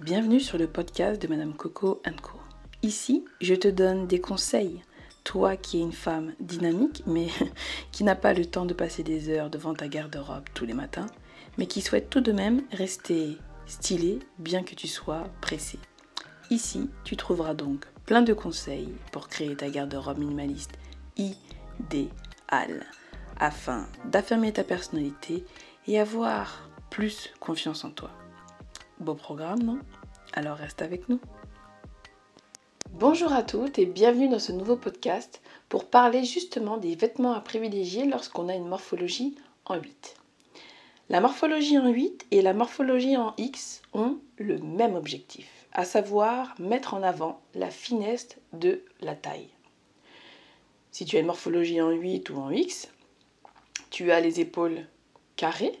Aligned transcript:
Bienvenue 0.00 0.38
sur 0.38 0.58
le 0.58 0.68
podcast 0.68 1.20
de 1.20 1.26
Madame 1.26 1.54
Coco 1.54 2.00
Co. 2.22 2.38
Ici, 2.82 3.24
je 3.40 3.56
te 3.56 3.66
donne 3.66 4.06
des 4.06 4.20
conseils. 4.20 4.80
Toi 5.24 5.56
qui 5.56 5.78
es 5.78 5.82
une 5.82 5.92
femme 5.92 6.34
dynamique, 6.38 7.02
mais 7.04 7.26
qui 7.90 8.04
n'a 8.04 8.14
pas 8.14 8.32
le 8.32 8.46
temps 8.46 8.64
de 8.64 8.74
passer 8.74 9.02
des 9.02 9.28
heures 9.28 9.50
devant 9.50 9.74
ta 9.74 9.88
garde-robe 9.88 10.44
tous 10.54 10.66
les 10.66 10.72
matins, 10.72 11.08
mais 11.58 11.66
qui 11.66 11.80
souhaite 11.80 12.10
tout 12.10 12.20
de 12.20 12.30
même 12.30 12.62
rester 12.70 13.38
stylée 13.66 14.20
bien 14.38 14.62
que 14.62 14.76
tu 14.76 14.86
sois 14.86 15.24
pressée. 15.40 15.80
Ici, 16.48 16.88
tu 17.02 17.16
trouveras 17.16 17.54
donc 17.54 17.84
plein 18.06 18.22
de 18.22 18.34
conseils 18.34 18.94
pour 19.10 19.28
créer 19.28 19.56
ta 19.56 19.68
garde-robe 19.68 20.18
minimaliste 20.18 20.78
idéale 21.16 22.86
afin 23.36 23.88
d'affirmer 24.04 24.52
ta 24.52 24.62
personnalité 24.62 25.44
et 25.88 25.98
avoir 25.98 26.70
plus 26.88 27.32
confiance 27.40 27.84
en 27.84 27.90
toi. 27.90 28.12
Beau 29.00 29.14
programme, 29.14 29.62
non? 29.62 29.78
Alors 30.32 30.56
reste 30.56 30.82
avec 30.82 31.08
nous. 31.08 31.20
Bonjour 32.90 33.32
à 33.32 33.44
toutes 33.44 33.78
et 33.78 33.86
bienvenue 33.86 34.28
dans 34.28 34.40
ce 34.40 34.50
nouveau 34.50 34.74
podcast 34.74 35.40
pour 35.68 35.84
parler 35.84 36.24
justement 36.24 36.78
des 36.78 36.96
vêtements 36.96 37.32
à 37.32 37.40
privilégier 37.40 38.06
lorsqu'on 38.06 38.48
a 38.48 38.56
une 38.56 38.66
morphologie 38.66 39.36
en 39.66 39.76
8. 39.76 40.16
La 41.10 41.20
morphologie 41.20 41.78
en 41.78 41.88
8 41.88 42.26
et 42.32 42.42
la 42.42 42.54
morphologie 42.54 43.16
en 43.16 43.34
X 43.38 43.82
ont 43.92 44.18
le 44.36 44.58
même 44.58 44.96
objectif, 44.96 45.48
à 45.72 45.84
savoir 45.84 46.56
mettre 46.58 46.94
en 46.94 47.04
avant 47.04 47.40
la 47.54 47.70
finesse 47.70 48.30
de 48.52 48.82
la 49.00 49.14
taille. 49.14 49.48
Si 50.90 51.04
tu 51.04 51.16
as 51.16 51.20
une 51.20 51.26
morphologie 51.26 51.80
en 51.80 51.90
8 51.90 52.30
ou 52.30 52.38
en 52.38 52.50
X, 52.50 52.88
tu 53.90 54.10
as 54.10 54.18
les 54.20 54.40
épaules 54.40 54.86
carrées 55.36 55.78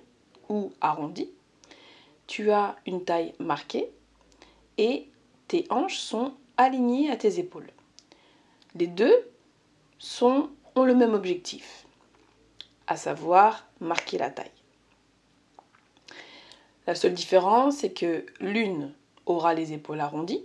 ou 0.48 0.72
arrondies, 0.80 1.30
tu 2.28 2.52
as 2.52 2.76
une 2.86 3.04
taille 3.04 3.34
marquée 3.40 3.90
et 4.76 5.08
tes 5.48 5.66
hanches 5.70 5.98
sont 5.98 6.34
alignées 6.56 7.10
à 7.10 7.16
tes 7.16 7.40
épaules. 7.40 7.70
Les 8.76 8.86
deux 8.86 9.28
ont 10.20 10.50
le 10.84 10.94
même 10.94 11.14
objectif, 11.14 11.86
à 12.86 12.96
savoir 12.96 13.66
marquer 13.80 14.18
la 14.18 14.30
taille. 14.30 14.52
La 16.86 16.94
seule 16.94 17.14
différence, 17.14 17.78
c'est 17.78 17.92
que 17.92 18.24
l'une 18.40 18.92
aura 19.26 19.54
les 19.54 19.72
épaules 19.72 20.00
arrondies, 20.00 20.44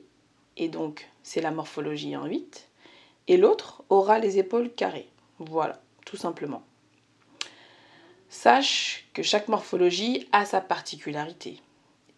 et 0.58 0.70
donc 0.70 1.08
c'est 1.22 1.42
la 1.42 1.52
morphologie 1.52 2.18
en 2.18 2.26
8, 2.26 2.70
et 3.28 3.38
l'autre 3.38 3.84
aura 3.90 4.20
les 4.20 4.40
épaules 4.40 4.74
carrées. 4.74 5.10
Voilà, 5.40 5.82
tout 6.06 6.18
simplement. 6.18 6.64
Sache 8.30 9.06
que 9.14 9.22
chaque 9.22 9.48
morphologie 9.48 10.28
a 10.32 10.46
sa 10.46 10.60
particularité. 10.60 11.62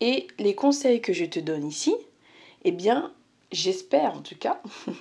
Et 0.02 0.28
les 0.40 0.56
conseils 0.56 1.02
que 1.02 1.14
je 1.14 1.26
te 1.26 1.40
donne 1.40 1.68
ici, 1.68 1.96
eh 2.64 2.72
bien, 2.72 3.14
j'espère 3.52 4.14
en 4.14 4.22
tout 4.22 4.36
cas 4.38 4.62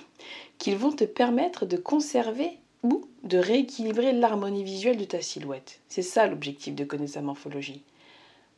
qu'ils 0.57 0.77
vont 0.77 0.91
te 0.91 1.03
permettre 1.03 1.65
de 1.65 1.77
conserver 1.77 2.51
ou 2.83 3.05
de 3.23 3.37
rééquilibrer 3.37 4.13
l'harmonie 4.13 4.63
visuelle 4.63 4.97
de 4.97 5.05
ta 5.05 5.21
silhouette. 5.21 5.79
C'est 5.89 6.01
ça 6.01 6.27
l'objectif 6.27 6.75
de 6.75 6.85
connaître 6.85 7.13
sa 7.13 7.21
morphologie. 7.21 7.81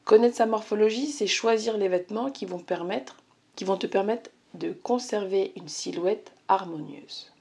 Connaître 0.04 0.36
sa 0.38 0.46
morphologie, 0.46 1.08
c'est 1.08 1.28
choisir 1.28 1.78
les 1.78 1.88
vêtements 1.88 2.30
qui 2.30 2.46
vont, 2.46 2.60
te 2.60 3.88
permettre 3.88 4.30
de 4.54 4.72
conserver 4.72 5.52
une 5.56 5.68
silhouette 5.68 6.32
harmonieuse. 6.48 7.32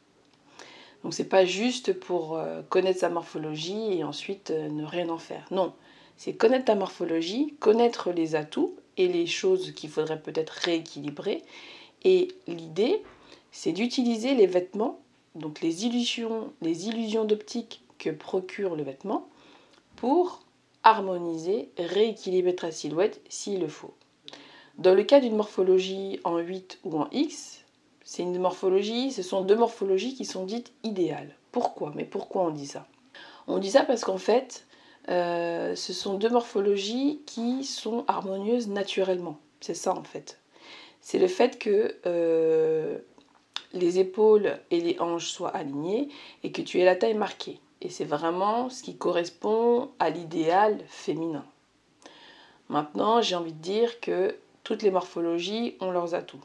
Donc 1.02 1.14
c'est 1.14 1.28
pas 1.28 1.44
juste 1.44 1.92
pour 1.92 2.36
euh, 2.36 2.62
connaître 2.68 3.00
sa 3.00 3.08
morphologie 3.08 3.92
et 3.92 4.02
ensuite 4.02 4.50
euh, 4.50 4.68
ne 4.68 4.84
rien 4.84 5.08
en 5.10 5.18
faire. 5.18 5.46
Non, 5.52 5.74
c'est 6.16 6.32
connaître 6.32 6.64
ta 6.64 6.74
morphologie, 6.74 7.54
connaître 7.60 8.10
les 8.10 8.34
atouts 8.34 8.74
et 8.96 9.08
les 9.08 9.26
choses 9.26 9.72
qu'il 9.72 9.90
faudrait 9.90 10.20
peut-être 10.20 10.50
rééquilibrer. 10.50 11.42
Et 12.04 12.28
l'idée, 12.46 13.02
c'est 13.52 13.72
d'utiliser 13.72 14.34
les 14.34 14.46
vêtements, 14.46 15.00
donc 15.34 15.60
les 15.60 15.86
illusions, 15.86 16.52
les 16.62 16.88
illusions 16.88 17.24
d'optique 17.24 17.82
que 17.98 18.10
procure 18.10 18.76
le 18.76 18.82
vêtement, 18.82 19.28
pour 19.96 20.42
harmoniser, 20.82 21.70
rééquilibrer 21.78 22.54
ta 22.54 22.70
silhouette 22.70 23.20
s'il 23.28 23.60
le 23.60 23.68
faut. 23.68 23.94
Dans 24.78 24.94
le 24.94 25.04
cas 25.04 25.20
d'une 25.20 25.36
morphologie 25.36 26.20
en 26.24 26.38
8 26.38 26.80
ou 26.84 26.98
en 26.98 27.08
X, 27.10 27.64
c'est 28.04 28.22
une 28.22 28.38
morphologie, 28.38 29.10
ce 29.10 29.22
sont 29.22 29.40
deux 29.40 29.56
morphologies 29.56 30.14
qui 30.14 30.24
sont 30.24 30.44
dites 30.44 30.72
idéales. 30.84 31.34
Pourquoi? 31.50 31.92
Mais 31.96 32.04
pourquoi 32.04 32.42
on 32.42 32.50
dit 32.50 32.66
ça? 32.66 32.86
On 33.48 33.58
dit 33.58 33.70
ça 33.70 33.84
parce 33.84 34.04
qu'en 34.04 34.18
fait, 34.18 34.66
euh, 35.08 35.74
ce 35.74 35.92
sont 35.92 36.14
deux 36.14 36.28
morphologies 36.28 37.20
qui 37.26 37.64
sont 37.64 38.04
harmonieuses 38.08 38.68
naturellement. 38.68 39.38
C'est 39.60 39.74
ça 39.74 39.94
en 39.94 40.02
fait. 40.02 40.40
C'est 41.00 41.18
le 41.18 41.28
fait 41.28 41.58
que 41.58 41.96
euh, 42.06 42.98
les 43.72 43.98
épaules 43.98 44.58
et 44.70 44.80
les 44.80 44.98
hanches 44.98 45.28
soient 45.28 45.54
alignées 45.54 46.08
et 46.42 46.50
que 46.50 46.62
tu 46.62 46.80
aies 46.80 46.84
la 46.84 46.96
taille 46.96 47.14
marquée. 47.14 47.60
Et 47.82 47.88
c'est 47.88 48.04
vraiment 48.04 48.70
ce 48.70 48.82
qui 48.82 48.96
correspond 48.96 49.90
à 49.98 50.10
l'idéal 50.10 50.78
féminin. 50.88 51.44
Maintenant, 52.68 53.22
j'ai 53.22 53.36
envie 53.36 53.52
de 53.52 53.62
dire 53.62 54.00
que 54.00 54.34
toutes 54.64 54.82
les 54.82 54.90
morphologies 54.90 55.76
ont 55.80 55.92
leurs 55.92 56.14
atouts. 56.14 56.40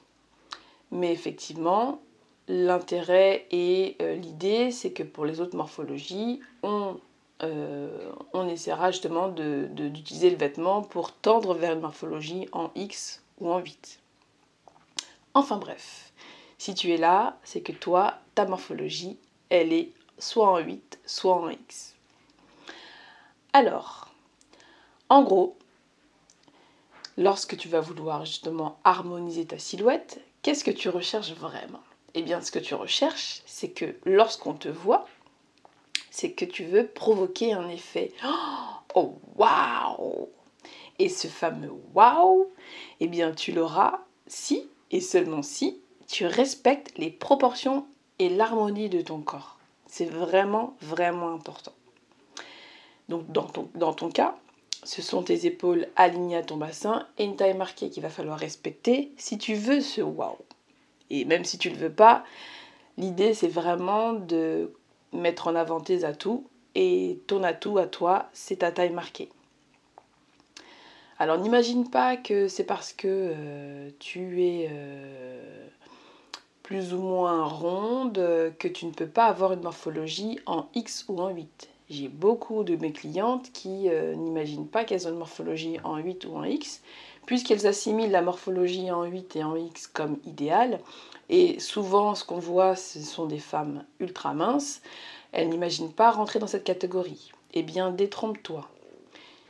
Mais 0.91 1.11
effectivement, 1.11 1.99
l'intérêt 2.47 3.47
et 3.49 3.95
euh, 4.01 4.15
l'idée, 4.15 4.71
c'est 4.71 4.91
que 4.91 5.03
pour 5.03 5.25
les 5.25 5.41
autres 5.41 5.55
morphologies, 5.55 6.41
on, 6.63 6.99
euh, 7.43 8.11
on 8.33 8.47
essaiera 8.47 8.91
justement 8.91 9.29
d'utiliser 9.29 10.29
le 10.29 10.37
vêtement 10.37 10.81
pour 10.81 11.11
tendre 11.13 11.53
vers 11.53 11.73
une 11.73 11.81
morphologie 11.81 12.47
en 12.51 12.71
X 12.75 13.23
ou 13.39 13.49
en 13.51 13.59
8. 13.59 13.99
Enfin 15.33 15.57
bref, 15.57 16.11
si 16.57 16.75
tu 16.75 16.91
es 16.91 16.97
là, 16.97 17.37
c'est 17.43 17.61
que 17.61 17.71
toi, 17.71 18.15
ta 18.35 18.45
morphologie, 18.45 19.17
elle 19.49 19.73
est 19.73 19.91
soit 20.19 20.49
en 20.49 20.59
8, 20.59 20.99
soit 21.05 21.35
en 21.35 21.49
X. 21.49 21.95
Alors, 23.53 24.09
en 25.09 25.23
gros, 25.23 25.57
lorsque 27.17 27.57
tu 27.57 27.67
vas 27.67 27.81
vouloir 27.81 28.25
justement 28.25 28.79
harmoniser 28.83 29.45
ta 29.45 29.57
silhouette, 29.57 30.21
Qu'est-ce 30.41 30.63
que 30.63 30.71
tu 30.71 30.89
recherches 30.89 31.33
vraiment? 31.33 31.83
Eh 32.15 32.23
bien, 32.23 32.41
ce 32.41 32.51
que 32.51 32.57
tu 32.57 32.73
recherches, 32.73 33.43
c'est 33.45 33.69
que 33.69 33.95
lorsqu'on 34.05 34.55
te 34.55 34.69
voit, 34.69 35.05
c'est 36.11 36.33
que 36.33 36.45
tu 36.45 36.65
veux 36.65 36.85
provoquer 36.85 37.53
un 37.53 37.67
effet 37.69 38.11
Oh, 38.93 39.15
waouh 39.37 40.29
Et 40.99 41.09
ce 41.09 41.27
fameux 41.27 41.71
waouh, 41.95 42.51
eh 42.99 43.07
bien, 43.07 43.31
tu 43.31 43.53
l'auras 43.53 44.01
si 44.27 44.67
et 44.91 45.01
seulement 45.01 45.41
si 45.41 45.81
tu 46.07 46.25
respectes 46.25 46.97
les 46.97 47.09
proportions 47.09 47.87
et 48.19 48.29
l'harmonie 48.29 48.89
de 48.89 49.01
ton 49.01 49.21
corps. 49.21 49.57
C'est 49.87 50.05
vraiment, 50.05 50.75
vraiment 50.81 51.33
important. 51.33 51.71
Donc, 53.07 53.31
dans 53.31 53.45
ton, 53.45 53.69
dans 53.75 53.93
ton 53.93 54.09
cas, 54.09 54.35
ce 54.83 55.01
sont 55.01 55.23
tes 55.23 55.45
épaules 55.45 55.87
alignées 55.95 56.37
à 56.37 56.43
ton 56.43 56.57
bassin 56.57 57.07
et 57.17 57.23
une 57.23 57.35
taille 57.35 57.55
marquée 57.55 57.89
qu'il 57.89 58.03
va 58.03 58.09
falloir 58.09 58.37
respecter 58.37 59.13
si 59.17 59.37
tu 59.37 59.53
veux 59.53 59.79
ce 59.79 60.01
wow. 60.01 60.37
Et 61.09 61.25
même 61.25 61.45
si 61.45 61.57
tu 61.57 61.69
ne 61.69 61.75
le 61.75 61.81
veux 61.81 61.93
pas, 61.93 62.23
l'idée 62.97 63.33
c'est 63.33 63.47
vraiment 63.47 64.13
de 64.13 64.73
mettre 65.13 65.47
en 65.47 65.55
avant 65.55 65.79
tes 65.79 66.03
atouts 66.03 66.47
et 66.75 67.19
ton 67.27 67.43
atout 67.43 67.77
à 67.77 67.85
toi, 67.85 68.29
c'est 68.33 68.57
ta 68.57 68.71
taille 68.71 68.91
marquée. 68.91 69.29
Alors 71.19 71.37
n'imagine 71.37 71.89
pas 71.89 72.17
que 72.17 72.47
c'est 72.47 72.63
parce 72.63 72.93
que 72.93 73.07
euh, 73.07 73.89
tu 73.99 74.43
es 74.43 74.69
euh, 74.71 75.67
plus 76.63 76.93
ou 76.93 77.01
moins 77.01 77.45
ronde 77.45 78.53
que 78.57 78.67
tu 78.67 78.87
ne 78.87 78.91
peux 78.91 79.05
pas 79.05 79.25
avoir 79.25 79.53
une 79.53 79.61
morphologie 79.61 80.39
en 80.47 80.65
X 80.73 81.05
ou 81.09 81.19
en 81.19 81.29
8. 81.29 81.69
J'ai 81.91 82.07
beaucoup 82.07 82.63
de 82.63 82.77
mes 82.77 82.93
clientes 82.93 83.51
qui 83.51 83.89
euh, 83.89 84.15
n'imaginent 84.15 84.67
pas 84.67 84.85
qu'elles 84.85 85.07
ont 85.07 85.11
une 85.11 85.17
morphologie 85.17 85.77
en 85.83 85.97
8 85.97 86.25
ou 86.25 86.37
en 86.37 86.45
X, 86.45 86.81
puisqu'elles 87.25 87.67
assimilent 87.67 88.11
la 88.11 88.21
morphologie 88.21 88.91
en 88.91 89.03
8 89.03 89.35
et 89.35 89.43
en 89.43 89.55
X 89.55 89.87
comme 89.87 90.17
idéale. 90.25 90.79
Et 91.29 91.59
souvent, 91.59 92.15
ce 92.15 92.25
qu'on 92.25 92.39
voit, 92.39 92.75
ce 92.75 92.99
sont 92.99 93.25
des 93.25 93.39
femmes 93.39 93.83
ultra 93.99 94.33
minces. 94.33 94.81
Elles 95.31 95.49
n'imaginent 95.49 95.93
pas 95.93 96.11
rentrer 96.11 96.39
dans 96.39 96.47
cette 96.47 96.63
catégorie. 96.63 97.31
Eh 97.53 97.63
bien, 97.63 97.91
détrompe-toi. 97.91 98.67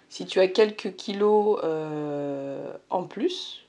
Si 0.10 0.26
tu 0.26 0.40
as 0.40 0.48
quelques 0.48 0.96
kilos 0.96 1.60
euh, 1.64 2.74
en 2.90 3.04
plus, 3.04 3.66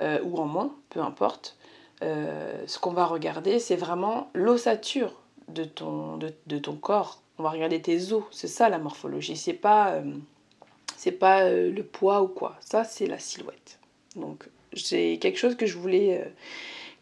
euh, 0.00 0.20
ou 0.22 0.38
en 0.38 0.46
moins, 0.46 0.74
peu 0.90 1.00
importe, 1.00 1.56
ce 2.02 2.78
qu'on 2.78 2.92
va 2.92 3.06
regarder, 3.06 3.58
c'est 3.58 3.76
vraiment 3.76 4.28
l'ossature 4.34 5.12
de 5.48 5.64
ton, 5.64 6.18
corps 6.80 7.20
on 7.38 7.42
va 7.42 7.50
regarder 7.50 7.80
tes 7.82 8.12
os, 8.12 8.24
c'est 8.30 8.48
ça 8.48 8.68
la 8.68 8.78
morphologie, 8.78 9.36
c'est 9.36 9.52
pas, 9.52 9.90
euh, 9.90 10.14
c'est 10.96 11.12
pas 11.12 11.44
euh, 11.44 11.70
le 11.70 11.82
poids 11.82 12.22
ou 12.22 12.28
quoi, 12.28 12.56
ça 12.60 12.84
c'est 12.84 13.06
la 13.06 13.18
silhouette. 13.18 13.78
Donc 14.16 14.48
c'est 14.74 15.18
quelque 15.20 15.38
chose 15.38 15.56
que 15.56 15.66
je 15.66 15.78
voulais, 15.78 16.22
euh, 16.22 16.28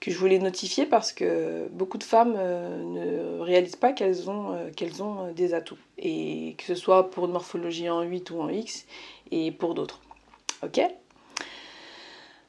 que 0.01 0.11
je 0.11 0.19
voulais 0.19 0.39
notifier 0.39 0.87
parce 0.87 1.13
que 1.13 1.69
beaucoup 1.71 1.99
de 1.99 2.05
femmes 2.05 2.35
ne 2.35 3.41
réalisent 3.41 3.77
pas 3.77 3.93
qu'elles 3.93 4.29
ont, 4.31 4.71
qu'elles 4.77 5.03
ont 5.03 5.33
des 5.33 5.55
atouts, 5.55 5.79
et 5.99 6.55
que 6.59 6.65
ce 6.65 6.75
soit 6.75 7.11
pour 7.11 7.27
une 7.27 7.33
morphologie 7.33 7.89
en 7.89 8.03
8 8.03 8.31
ou 8.31 8.41
en 8.41 8.49
X, 8.49 8.87
et 9.31 9.51
pour 9.51 9.75
d'autres. 9.75 10.01
Ok? 10.63 10.81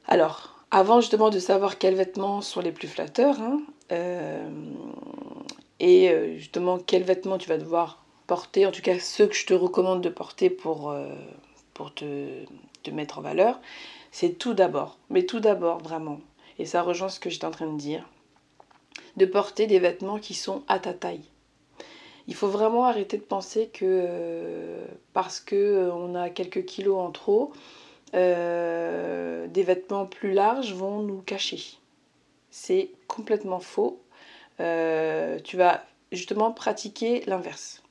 Alors, 0.07 0.55
Avant 0.71 0.99
justement 0.99 1.29
de 1.29 1.39
savoir 1.39 1.77
quels 1.77 1.95
vêtements 1.95 2.41
sont 2.41 2.59
les 2.59 2.71
plus 2.71 2.87
flatteurs, 2.87 3.39
hein, 3.39 3.61
euh, 3.91 4.49
et 5.79 6.09
euh, 6.09 6.37
justement 6.37 6.79
quels 6.79 7.03
vêtements 7.03 7.37
tu 7.37 7.47
vas 7.47 7.57
devoir 7.57 8.04
porter, 8.27 8.65
en 8.65 8.71
tout 8.71 8.81
cas 8.81 8.99
ceux 8.99 9.27
que 9.27 9.35
je 9.35 9.45
te 9.45 9.53
recommande 9.53 10.01
de 10.01 10.09
porter 10.09 10.49
pour, 10.49 10.89
euh, 10.89 11.07
pour 11.73 11.93
te, 11.93 12.45
te 12.83 12.91
mettre 12.91 13.19
en 13.19 13.21
valeur, 13.21 13.59
c'est 14.11 14.37
tout 14.37 14.53
d'abord, 14.53 14.97
mais 15.09 15.23
tout 15.25 15.39
d'abord 15.39 15.79
vraiment, 15.79 16.19
et 16.59 16.65
ça 16.65 16.81
rejoint 16.81 17.09
ce 17.09 17.19
que 17.19 17.29
j'étais 17.29 17.45
en 17.45 17.51
train 17.51 17.71
de 17.71 17.77
dire, 17.77 18.07
de 19.17 19.25
porter 19.25 19.67
des 19.67 19.79
vêtements 19.79 20.19
qui 20.19 20.33
sont 20.33 20.63
à 20.67 20.79
ta 20.79 20.93
taille. 20.93 21.23
Il 22.27 22.33
faut 22.33 22.47
vraiment 22.47 22.85
arrêter 22.85 23.17
de 23.17 23.23
penser 23.23 23.69
que 23.71 24.77
parce 25.13 25.39
que 25.39 25.91
on 25.93 26.15
a 26.15 26.29
quelques 26.31 26.65
kilos 26.65 26.97
en 26.97 27.11
trop, 27.11 27.53
des 28.13 29.63
vêtements 29.63 30.05
plus 30.07 30.33
larges 30.33 30.73
vont 30.73 31.01
nous 31.01 31.21
cacher. 31.21 31.77
C'est 32.57 32.89
complètement 33.07 33.59
faux. 33.59 34.01
Euh, 34.61 35.39
tu 35.43 35.57
vas 35.57 35.83
justement 36.13 36.51
pratiquer 36.51 37.21
l'inverse. 37.27 37.83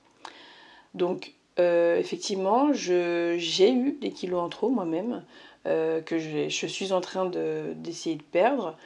Donc, 0.95 1.33
euh, 1.59 1.97
effectivement, 1.99 2.73
j'ai 2.73 3.73
eu 3.73 3.99
des 4.01 4.11
kilos 4.11 4.41
en 4.41 4.49
trop 4.49 4.69
moi-même, 4.69 5.25
euh, 5.67 6.01
que 6.01 6.19
je, 6.19 6.49
suis 6.49 6.93
en 6.93 7.01
train 7.01 7.27
d'essayer 7.27 8.17
de, 8.17 8.23
perdre. 8.23 8.77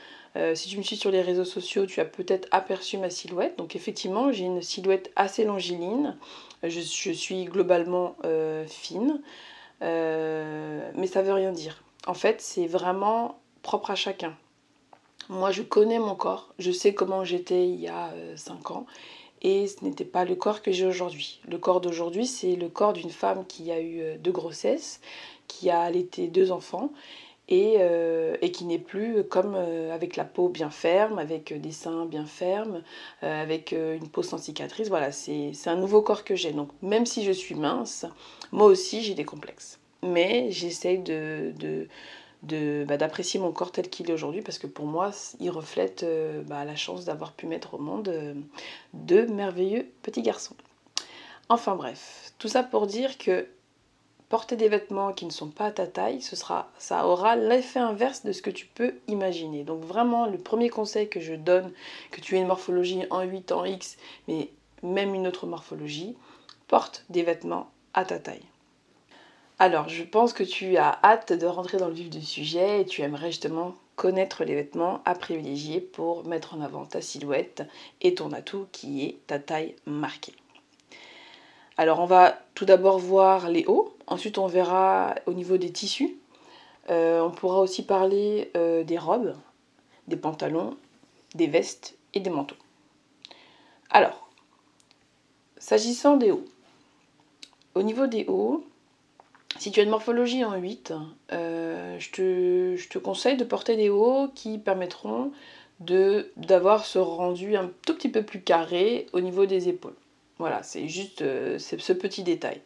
si 0.55 0.69
tu 0.69 0.78
me 0.78 0.82
suis 0.82 0.96
sur 0.96 1.10
les 1.10 1.22
réseaux 1.22 1.44
sociaux, 1.44 1.87
tu 1.87 2.00
as 2.00 2.05
peut-être 2.05 2.49
aperçu 2.50 2.99
ma 2.99 3.10
silhouette. 3.10 3.56
Donc, 3.58 3.75
effectivement, 3.76 4.32
j'ai 4.32 4.44
une 4.44 4.62
silhouette 4.62 5.10
assez 5.16 5.44
longiligne. 5.44 6.14
Je, 6.62 6.81
je 6.81 7.12
suis 7.12 7.44
globalement 7.44 8.16
fine. 8.66 9.20
mais 9.81 11.06
ça 11.06 11.22
veut 11.22 11.32
rien 11.32 11.52
dire. 11.52 11.82
En 12.06 12.14
fait, 12.14 12.40
c'est 12.40 12.66
vraiment 12.66 13.38
propre 13.62 13.90
à 13.90 13.94
chacun. 13.94 14.34
Moi, 15.28 15.50
je 15.50 15.62
connais 15.62 15.99
mon 15.99 16.14
corps, 16.14 16.49
je 16.58 16.70
sais 16.70 16.94
comment 16.94 17.22
j'étais 17.22 17.69
il 17.69 17.78
y 17.81 17.88
a 17.88 18.14
5 18.37 18.54
euh, 18.54 18.75
ans 18.75 18.87
et 19.43 19.67
ce 19.67 19.85
n'était 19.85 20.05
pas 20.05 20.25
le 20.25 20.35
corps 20.35 20.62
que 20.62 20.73
j'ai 20.73 20.87
aujourd'hui. 20.87 21.40
Le 21.49 21.58
corps 21.58 21.81
d'aujourd'hui, 21.81 22.26
c'est 22.26 22.56
le 22.56 22.69
corps 22.69 22.93
d'une 22.93 23.11
femme 23.11 23.44
qui 23.46 23.70
a 23.70 23.81
eu 23.81 24.00
euh, 24.00 24.17
deux 24.19 24.32
grossesses, 24.32 25.00
qui 25.46 25.70
a 25.70 25.81
allaité 25.81 26.29
deux 26.29 26.52
enfants 26.52 26.93
et, 27.49 27.76
euh, 27.79 28.37
et 28.43 28.52
qui 28.52 28.64
n'est 28.64 28.79
plus 28.79 29.25
comme 29.25 29.55
avec 29.55 30.17
la 30.17 30.25
peau 30.25 30.49
bien 30.49 30.70
ferme, 30.70 31.19
avec 31.19 31.58
des 31.58 31.73
seins 31.73 32.05
bien 32.05 32.26
fermes, 32.26 32.82
avec 33.23 33.73
une 33.73 34.08
peau 34.08 34.23
sans 34.23 34.37
cicatrice. 34.37 34.88
Voilà, 34.90 35.11
c'est 35.12 35.55
un 35.64 35.76
nouveau 35.76 36.02
corps 36.02 36.25
que 36.25 36.35
j'ai. 36.37 36.52
Donc 36.52 36.69
même 36.82 37.06
si 37.06 37.25
je 37.25 37.32
suis 37.32 37.55
mince, 37.55 38.05
moi 38.52 38.67
aussi 38.67 39.00
j'ai 39.00 39.14
des 39.14 39.25
complexes. 39.25 39.79
Mais 40.02 40.50
j'essaye 40.50 40.99
de, 40.99 41.55
de 41.58 41.88
bah, 42.43 42.96
d'apprécier 42.96 43.40
mon 43.40 43.52
corps 43.52 43.73
tel 43.73 43.90
qu'il 43.90 44.11
est 44.11 44.12
aujourd'hui 44.12 44.43
parce 44.43 44.58
que 44.58 44.67
pour 44.67 44.87
moi 44.87 45.11
il 45.40 45.50
reflète 45.50 46.05
euh, 46.05 46.43
bah, 46.43 46.64
la 46.64 46.76
chance 46.76 47.05
d'avoir 47.05 47.32
pu 47.32 47.46
mettre 47.46 47.75
au 47.75 47.79
monde 47.79 48.08
euh, 48.08 48.35
deux 48.94 49.26
merveilleux 49.26 49.87
petits 50.02 50.23
garçons. 50.23 50.55
Enfin 51.49 51.75
bref, 51.75 52.32
tout 52.38 52.49
ça 52.49 52.62
pour 52.62 52.87
dire 52.87 53.19
que 53.19 53.49
porter 54.29 54.56
des 54.56 54.69
vêtements 54.69 55.12
qui 55.12 55.25
ne 55.25 55.31
sont 55.31 55.49
pas 55.49 55.67
à 55.67 55.70
ta 55.70 55.87
taille, 55.87 56.20
ce 56.20 56.37
sera, 56.37 56.70
ça 56.79 57.06
aura 57.06 57.35
l'effet 57.35 57.81
inverse 57.81 58.25
de 58.25 58.32
ce 58.32 58.43
que 58.43 58.50
tu 58.50 58.67
peux 58.67 58.94
imaginer. 59.08 59.64
Donc 59.64 59.82
vraiment, 59.82 60.26
le 60.26 60.38
premier 60.38 60.69
conseil 60.69 61.08
que 61.08 61.20
je 61.20 61.35
donne, 61.35 61.73
que 62.11 62.20
tu 62.20 62.37
aies 62.37 62.40
une 62.40 62.46
morphologie 62.46 63.05
en 63.11 63.23
8, 63.23 63.52
en 63.52 63.64
X, 63.64 63.96
mais 64.29 64.50
même 64.82 65.14
une 65.14 65.26
autre 65.26 65.46
morphologie, 65.46 66.14
porte 66.67 67.05
des 67.08 67.23
vêtements 67.23 67.70
à 67.94 68.05
ta 68.05 68.19
taille. 68.19 68.44
Alors, 69.60 69.88
je 69.88 70.05
pense 70.05 70.32
que 70.32 70.44
tu 70.44 70.76
as 70.76 71.00
hâte 71.02 71.32
de 71.32 71.46
rentrer 71.46 71.78
dans 71.78 71.88
le 71.88 71.94
vif 71.94 72.10
du 72.10 72.22
sujet 72.22 72.82
et 72.82 72.87
tu 72.87 73.02
aimerais 73.02 73.32
justement 73.32 73.75
connaître 73.96 74.44
les 74.44 74.55
vêtements 74.55 75.02
à 75.05 75.16
privilégier 75.16 75.81
pour 75.81 76.25
mettre 76.25 76.55
en 76.55 76.60
avant 76.60 76.84
ta 76.84 77.00
silhouette 77.00 77.64
et 78.00 78.14
ton 78.14 78.32
atout 78.32 78.69
qui 78.70 79.05
est 79.05 79.19
ta 79.26 79.40
taille 79.40 79.75
marquée. 79.84 80.34
Alors, 81.76 81.99
on 81.99 82.06
va 82.06 82.38
tout 82.55 82.66
d'abord 82.66 83.00
voir 83.00 83.50
les 83.50 83.64
hauts, 83.66 83.96
ensuite 84.06 84.38
on 84.38 84.46
verra 84.46 85.16
au 85.26 85.32
niveau 85.32 85.56
des 85.56 85.72
tissus. 85.72 86.16
Euh, 86.90 87.20
on 87.20 87.32
pourra 87.32 87.61
aussi 87.61 87.84
parler 87.84 88.52
euh, 88.56 88.84
des 88.84 88.96
robes, 88.96 89.37
des 90.06 90.16
pantalons, 90.16 90.76
des 91.34 91.49
vestes 91.49 91.96
et 92.14 92.20
des 92.20 92.31
manteaux. 92.31 92.56
Alors, 93.90 94.28
s'agissant 95.56 96.16
des 96.16 96.31
hauts, 96.31 96.44
au 97.75 97.82
niveau 97.82 98.06
des 98.06 98.25
hauts, 98.28 98.64
si 99.58 99.70
tu 99.72 99.81
as 99.81 99.82
une 99.82 99.90
morphologie 99.90 100.44
en 100.44 100.55
8, 100.55 100.93
euh, 101.32 101.99
je, 101.99 102.88
te, 102.88 102.99
conseille 102.99 103.37
de 103.37 103.44
porter 103.44 103.76
des 103.76 103.90
hauts 103.90 104.28
qui 104.34 104.58
permettront 104.58 105.32
d'avoir 105.81 106.84
ce 106.84 106.99
rendu 106.99 107.56
un 107.56 107.70
tout 107.87 107.94
petit 107.94 108.08
peu 108.08 108.22
plus 108.22 108.40
carré 108.40 109.06
au 109.12 109.20
niveau 109.20 109.46
des 109.46 109.69
épaules. 109.69 109.94
Voilà, 110.38 110.62
c'est 110.62 110.88
juste 110.88 111.22
euh, 111.22 111.58
ce 111.58 111.93
petit 111.93 112.22
détail. 112.22 112.60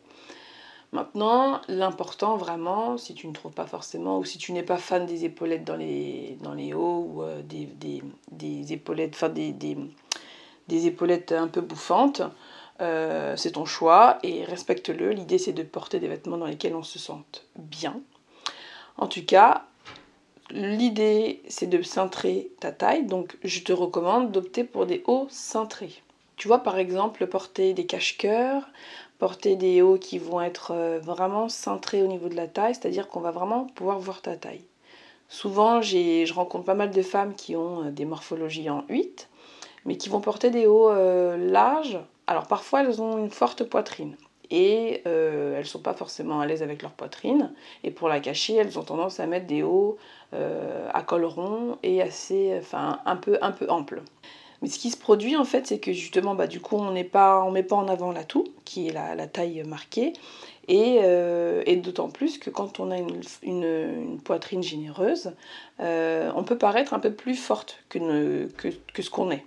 Maintenant, 0.92 1.62
l'important 1.68 2.36
vraiment, 2.36 2.98
si 2.98 3.14
tu 3.14 3.26
ne 3.26 3.32
trouves 3.32 3.52
pas 3.52 3.66
forcément, 3.66 4.18
ou 4.18 4.26
si 4.26 4.36
tu 4.36 4.52
n'es 4.52 4.62
pas 4.62 4.76
fan 4.76 5.06
des 5.06 5.24
épaulettes 5.24 5.64
dans 5.64 5.76
les, 5.76 6.36
hauts, 6.74 7.08
ou 7.10 7.22
euh, 7.22 7.40
des, 7.42 8.72
épaulettes, 8.72 9.14
enfin 9.14 9.30
des, 9.30 10.86
épaulettes 10.86 11.32
un 11.32 11.48
peu 11.48 11.62
bouffantes, 11.62 12.20
euh, 12.82 13.36
c'est 13.36 13.52
ton 13.52 13.64
choix 13.64 14.18
et 14.24 14.44
respecte-le. 14.44 15.10
L'idée 15.10 15.38
c'est 15.38 15.52
de 15.52 15.62
porter 15.62 16.00
des 16.00 16.08
vêtements 16.08 16.36
dans 16.36 16.46
lesquels 16.46 16.74
on 16.74 16.82
se 16.82 16.98
sente 16.98 17.44
bien. 17.56 18.00
En 18.98 19.06
tout 19.06 19.24
cas, 19.24 19.66
l'idée 20.50 21.42
c'est 21.48 21.68
de 21.68 21.80
cintrer 21.82 22.50
ta 22.58 22.72
taille, 22.72 23.06
donc 23.06 23.36
je 23.44 23.60
te 23.60 23.72
recommande 23.72 24.32
d'opter 24.32 24.64
pour 24.64 24.86
des 24.86 25.02
hauts 25.06 25.28
cintrés. 25.30 26.02
Tu 26.36 26.48
vois 26.48 26.58
par 26.58 26.76
exemple 26.76 27.26
porter 27.28 27.72
des 27.72 27.86
cache-cœurs, 27.86 28.68
porter 29.20 29.54
des 29.54 29.80
hauts 29.80 29.98
qui 29.98 30.18
vont 30.18 30.40
être 30.40 30.72
euh, 30.72 30.98
vraiment 30.98 31.48
cintrés 31.48 32.02
au 32.02 32.08
niveau 32.08 32.28
de 32.28 32.34
la 32.34 32.48
taille, 32.48 32.74
c'est-à-dire 32.74 33.08
qu'on 33.08 33.20
va 33.20 33.30
vraiment 33.30 33.66
pouvoir 33.76 34.00
voir 34.00 34.22
ta 34.22 34.36
taille. 34.36 34.64
Souvent, 35.28 35.80
je 35.80 36.32
rencontre 36.34 36.64
pas 36.64 36.74
mal 36.74 36.90
de 36.90 37.02
femmes 37.02 37.34
qui 37.34 37.54
ont 37.54 37.84
euh, 37.84 37.90
des 37.90 38.04
morphologies 38.04 38.68
en 38.70 38.84
8, 38.88 39.28
mais 39.84 39.96
qui 39.96 40.08
vont 40.08 40.20
porter 40.20 40.50
des 40.50 40.66
hauts 40.66 40.92
larges 41.36 41.98
alors 42.26 42.46
parfois 42.46 42.82
elles 42.82 43.00
ont 43.00 43.18
une 43.18 43.30
forte 43.30 43.64
poitrine 43.64 44.16
et 44.50 45.02
euh, 45.06 45.54
elles 45.54 45.62
ne 45.62 45.66
sont 45.66 45.80
pas 45.80 45.94
forcément 45.94 46.40
à 46.40 46.46
l'aise 46.46 46.62
avec 46.62 46.82
leur 46.82 46.92
poitrine 46.92 47.52
et 47.84 47.90
pour 47.90 48.08
la 48.08 48.20
cacher 48.20 48.54
elles 48.54 48.78
ont 48.78 48.82
tendance 48.84 49.18
à 49.18 49.26
mettre 49.26 49.46
des 49.46 49.62
hauts 49.62 49.96
euh, 50.34 50.88
à 50.92 51.02
col 51.02 51.24
rond 51.24 51.78
et 51.82 52.02
assez, 52.02 52.54
enfin 52.58 53.00
un 53.06 53.16
peu, 53.16 53.38
un 53.40 53.50
peu 53.50 53.68
ample. 53.68 54.02
Mais 54.60 54.68
ce 54.68 54.78
qui 54.78 54.90
se 54.90 54.96
produit 54.96 55.36
en 55.36 55.44
fait 55.44 55.66
c'est 55.66 55.78
que 55.78 55.92
justement 55.92 56.34
bah, 56.34 56.46
du 56.46 56.60
coup 56.60 56.76
on 56.76 56.92
n'est 56.92 57.02
pas, 57.02 57.42
on 57.42 57.50
met 57.50 57.62
pas 57.62 57.76
en 57.76 57.88
avant 57.88 58.12
l'atout 58.12 58.44
qui 58.64 58.88
est 58.88 58.92
la, 58.92 59.26
taille 59.26 59.62
marquée 59.64 60.12
euh, 60.70 61.62
et, 61.66 61.76
d'autant 61.76 62.08
plus 62.08 62.38
que 62.38 62.50
quand 62.50 62.78
on 62.78 62.90
a 62.90 62.98
une, 63.42 64.20
poitrine 64.22 64.62
généreuse, 64.62 65.32
on 65.80 66.44
peut 66.44 66.58
paraître 66.58 66.94
un 66.94 67.00
peu 67.00 67.12
plus 67.12 67.34
forte 67.34 67.78
que, 67.88 68.48
que 68.92 69.02
ce 69.02 69.10
qu'on 69.10 69.30
est. 69.30 69.44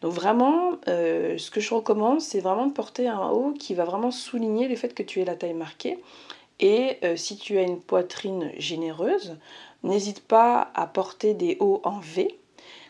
Donc 0.00 0.12
vraiment, 0.12 0.72
euh, 0.86 1.36
ce 1.38 1.50
que 1.50 1.60
je 1.60 1.74
recommande, 1.74 2.20
c'est 2.20 2.40
vraiment 2.40 2.66
de 2.66 2.72
porter 2.72 3.08
un 3.08 3.30
haut 3.30 3.52
qui 3.58 3.74
va 3.74 3.84
vraiment 3.84 4.10
souligner 4.10 4.68
le 4.68 4.76
fait 4.76 4.94
que 4.94 5.02
tu 5.02 5.20
aies 5.20 5.24
la 5.24 5.34
taille 5.34 5.54
marquée. 5.54 5.98
Et 6.60 6.98
euh, 7.04 7.16
si 7.16 7.36
tu 7.36 7.58
as 7.58 7.62
une 7.62 7.80
poitrine 7.80 8.52
généreuse, 8.58 9.36
n'hésite 9.82 10.20
pas 10.20 10.70
à 10.74 10.86
porter 10.86 11.34
des 11.34 11.56
hauts 11.60 11.80
en 11.84 11.98
V. 11.98 12.38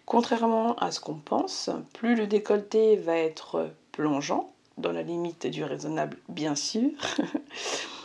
Contrairement 0.07 0.75
à 0.77 0.91
ce 0.91 1.01
qu'on 1.01 1.15
pense, 1.15 1.71
plus 1.93 2.15
le 2.15 2.27
décolleté 2.27 2.97
va 2.97 3.17
être 3.17 3.71
plongeant, 3.93 4.51
dans 4.79 4.93
la 4.93 5.03
limite 5.03 5.47
du 5.47 5.65
raisonnable 5.65 6.17
bien 6.29 6.55
sûr, 6.55 6.91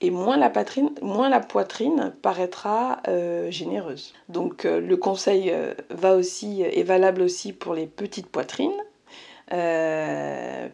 et 0.00 0.10
moins 0.10 0.36
la, 0.36 0.50
poitrine 0.50 2.12
paraîtra 2.22 3.00
euh, 3.08 3.50
généreuse. 3.50 4.14
Donc 4.28 4.64
euh, 4.64 4.80
le 4.80 4.96
conseil 4.96 5.50
euh, 5.50 5.74
va 5.90 6.16
aussi, 6.16 6.62
est 6.62 6.82
valable 6.82 7.22
aussi 7.22 7.52
pour 7.52 7.74
les 7.74 7.86
petites 7.86 8.28
poitrines. 8.28 8.72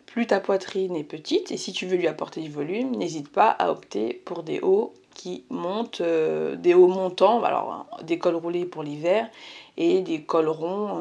plus 0.07 0.27
ta 0.27 0.41
poitrine 0.41 0.97
est 0.97 1.05
petite 1.05 1.53
et 1.53 1.57
si 1.57 1.73
tu 1.73 1.87
veux 1.87 1.97
lui 1.97 2.09
apporter 2.09 2.41
du 2.41 2.51
volume, 2.51 2.97
n'hésite 2.97 3.29
pas 3.29 3.51
à 3.51 3.71
opter 3.71 4.21
pour 4.25 4.43
des 4.43 4.61
hauts 4.61 4.93
qui 5.15 5.45
montent, 5.51 6.03
des 6.03 6.75
hauts 6.75 6.89
montants, 6.89 7.43
alors 7.45 7.87
des 8.03 8.19
cols 8.19 8.37
roulés 8.37 8.65
pour 8.65 8.83
l'hiver 8.83 9.29
et 9.77 10.01
des 10.01 10.23
cols 10.23 10.49
ronds 10.49 10.99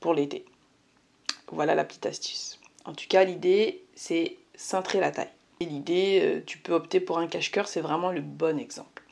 pour 0.00 0.12
l'été. 0.14 0.44
Voilà 1.50 1.74
la 1.74 1.84
petite 1.84 2.06
astuce. 2.06 2.60
En 2.84 2.92
tout 2.92 3.06
cas, 3.08 3.24
l'idée 3.24 3.82
c'est 3.94 4.36
cintrer 4.54 5.00
la 5.00 5.10
taille. 5.10 5.35
Et 5.60 5.64
l'idée, 5.64 6.20
euh, 6.22 6.42
tu 6.44 6.58
peux 6.58 6.74
opter 6.74 7.00
pour 7.00 7.18
un 7.18 7.26
cache-cœur, 7.26 7.68
c'est 7.68 7.80
vraiment 7.80 8.12
le 8.12 8.20
bon 8.20 8.58
exemple. 8.58 9.02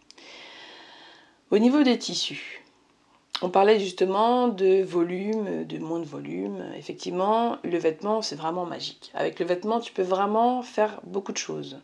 Au 1.50 1.58
niveau 1.58 1.82
des 1.82 1.98
tissus, 1.98 2.64
on 3.42 3.50
parlait 3.50 3.80
justement 3.80 4.48
de 4.48 4.82
volume, 4.82 5.64
de 5.64 5.78
moins 5.78 6.00
de 6.00 6.04
volume. 6.04 6.64
Effectivement, 6.76 7.58
le 7.64 7.78
vêtement, 7.78 8.22
c'est 8.22 8.36
vraiment 8.36 8.66
magique. 8.66 9.10
Avec 9.14 9.38
le 9.40 9.46
vêtement, 9.46 9.80
tu 9.80 9.92
peux 9.92 10.02
vraiment 10.02 10.62
faire 10.62 11.00
beaucoup 11.04 11.32
de 11.32 11.38
choses. 11.38 11.78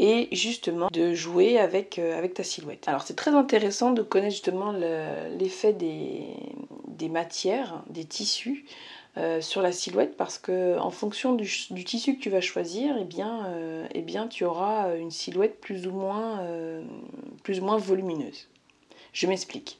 et 0.00 0.28
justement 0.30 0.88
de 0.92 1.12
jouer 1.14 1.58
avec, 1.58 1.98
euh, 1.98 2.28
ta 2.28 2.44
silhouette. 2.44 2.86
Alors 2.86 3.02
c'est 3.02 3.16
très 3.16 3.32
intéressant 3.32 3.90
de 3.90 4.02
connaître 4.02 4.34
justement 4.34 4.70
l'effet 4.72 5.72
des, 5.72 7.08
matières, 7.08 7.82
des 7.90 8.04
tissus 8.04 8.64
euh, 9.18 9.40
sur 9.40 9.62
la 9.62 9.72
silhouette 9.72 10.16
parce 10.16 10.38
que 10.38 10.78
en 10.78 10.90
fonction 10.90 11.34
du, 11.34 11.46
tissu 11.84 12.16
que 12.16 12.20
tu 12.20 12.30
vas 12.30 12.40
choisir, 12.40 12.96
eh 12.98 13.04
bien, 13.04 13.46
euh, 13.46 13.86
eh 13.94 14.02
bien 14.02 14.28
tu 14.28 14.44
auras 14.44 14.96
une 14.96 15.10
silhouette 15.10 15.60
plus 15.60 15.86
ou 15.86 15.92
moins, 15.92 16.40
plus 17.42 17.60
ou 17.60 17.64
moins 17.64 17.76
volumineuse. 17.76 18.48
Je 19.12 19.26
m'explique. 19.26 19.78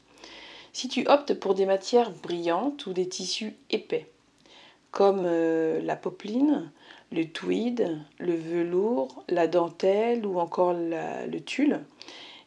Si 0.72 0.88
tu 0.88 1.06
optes 1.08 1.34
pour 1.34 1.54
des 1.54 1.66
matières 1.66 2.10
brillantes 2.10 2.86
ou 2.86 2.92
des 2.92 3.08
tissus 3.08 3.54
épais, 3.70 4.06
comme 4.90 5.24
la 5.24 5.96
popeline, 5.96 6.70
le 7.12 7.24
tweed, 7.24 7.98
le 8.18 8.34
velours, 8.34 9.24
la 9.28 9.46
dentelle 9.46 10.26
ou 10.26 10.38
encore 10.38 10.74
le 10.74 11.38
tulle, 11.38 11.80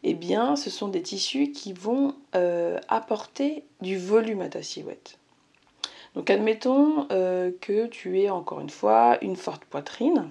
eh 0.03 0.13
bien, 0.13 0.55
ce 0.55 0.69
sont 0.69 0.87
des 0.87 1.01
tissus 1.01 1.51
qui 1.51 1.73
vont 1.73 2.15
euh, 2.35 2.79
apporter 2.87 3.63
du 3.81 3.97
volume 3.97 4.41
à 4.41 4.49
ta 4.49 4.63
silhouette. 4.63 5.19
Donc, 6.15 6.29
admettons 6.29 7.07
euh, 7.11 7.51
que 7.61 7.87
tu 7.87 8.19
aies 8.19 8.29
encore 8.29 8.59
une 8.59 8.69
fois 8.69 9.17
une 9.23 9.35
forte 9.35 9.63
poitrine 9.65 10.29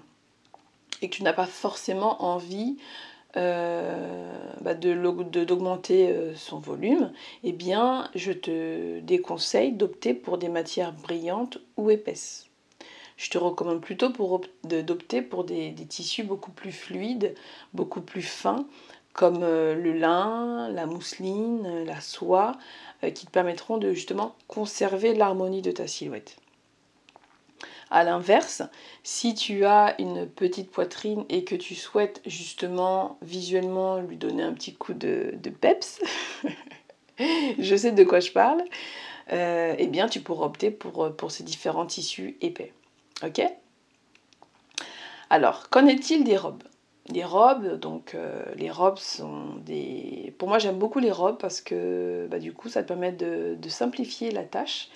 et 1.03 1.09
que 1.09 1.17
tu 1.17 1.23
n'as 1.23 1.33
pas 1.33 1.47
forcément 1.47 2.23
envie 2.23 2.77
euh, 3.37 4.33
bah, 4.61 4.75
d'augmenter 4.75 6.15
son 6.37 6.59
volume, 6.59 7.13
eh 7.45 7.53
bien, 7.53 8.11
je 8.15 8.33
te 8.33 9.01
déconseille 9.01 9.73
d'opter 9.73 10.13
pour 10.13 10.37
des 10.37 10.49
matières 10.49 10.93
brillantes 10.93 11.59
ou 11.77 11.91
épaisses. 11.91 12.51
Je 13.21 13.29
te 13.29 13.37
recommande 13.37 13.83
plutôt 13.83 14.09
d'opter 14.65 15.21
pour 15.21 15.45
des, 15.45 15.75
tissus 15.87 16.23
beaucoup 16.23 16.53
plus 16.53 16.73
fluides, 16.73 17.35
beaucoup 17.75 18.01
plus 18.01 18.23
fins, 18.23 18.65
comme 19.13 19.43
euh, 19.43 19.75
le 19.75 19.93
lin, 19.93 20.69
la 20.71 20.87
mousseline, 20.87 21.85
la 21.85 22.01
soie, 22.01 22.57
euh, 23.05 23.11
qui 23.11 23.27
te 23.27 23.31
permettront 23.31 23.79
de 23.79 23.93
justement 23.93 24.35
conserver 24.47 25.15
l'harmonie 25.15 25.63
de 25.63 25.73
ta 25.73 25.87
silhouette. 25.87 26.37
A 27.91 28.05
l'inverse, 28.05 28.63
si 29.03 29.35
tu 29.35 29.65
as 29.65 30.01
une 30.01 30.29
petite 30.29 30.71
poitrine 30.71 31.25
et 31.29 31.43
que 31.43 31.57
tu 31.57 31.75
souhaites 31.75 32.23
justement 32.25 33.19
visuellement 33.21 33.99
lui 33.99 34.17
donner 34.17 34.45
un 34.45 34.53
petit 34.53 34.75
coup 34.75 34.95
de, 34.95 35.35
peps, 35.61 36.01
je 37.19 37.77
sais 37.77 37.91
de 37.91 38.05
quoi 38.05 38.21
je 38.21 38.31
parle, 38.31 38.63
euh, 39.33 39.75
eh 39.77 39.87
bien 39.89 40.09
tu 40.09 40.21
pourras 40.21 40.47
opter 40.47 40.71
pour, 40.71 41.15
pour 41.17 41.33
ces 41.33 41.43
différents 41.43 41.87
tissus 41.87 42.37
épais. 42.41 42.73
Ok? 43.25 43.43
Alors, 45.31 45.69
qu'en 45.69 45.87
est-il 45.87 46.25
des 46.25 46.37
robes? 46.37 46.63
Des 47.13 47.25
robes, 47.25 47.79
donc 47.79 48.15
euh, 48.15 48.45
les 48.57 48.71
robes 48.71 48.99
sont 48.99 49.55
des... 49.65 50.35
Pour 50.39 50.49
moi 50.49 50.59
j'aime 50.59 50.79
beaucoup 50.79 50.99
les 50.99 51.11
robes 51.11 51.39
parce 51.39 51.61
que 51.61 52.27
bah, 52.31 52.39
du 52.39 52.53
coup 52.53 52.69
ça 52.69 52.83
te 52.83 52.89
permet 52.89 53.13
de, 53.13 53.57
simplifier 53.69 54.31
la 54.31 54.45
tâche. 54.45 54.89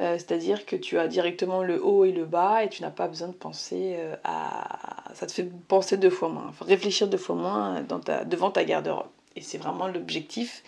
Euh, 0.00 0.14
c'est-à-dire 0.14 0.66
que 0.66 0.74
tu 0.74 0.98
as 0.98 1.06
directement 1.06 1.62
le 1.62 1.84
haut 1.84 2.04
et 2.04 2.10
le 2.10 2.24
bas 2.24 2.64
et 2.64 2.68
tu 2.68 2.82
n'as 2.82 2.90
pas 2.90 3.06
besoin 3.06 3.28
de 3.28 3.34
penser 3.34 3.94
euh, 3.96 4.16
à... 4.24 5.04
Ça 5.14 5.26
te 5.26 5.32
fait 5.32 5.48
penser 5.68 5.96
deux 5.96 6.10
fois 6.10 6.28
moins, 6.28 6.52
réfléchir 6.60 7.06
deux 7.06 7.18
fois 7.18 7.36
moins 7.36 7.82
devant 8.26 8.50
ta 8.50 8.64
garde-robe. 8.64 9.06
Et 9.36 9.40
c'est 9.40 9.58
vraiment 9.58 9.86
l'objectif 9.86 10.62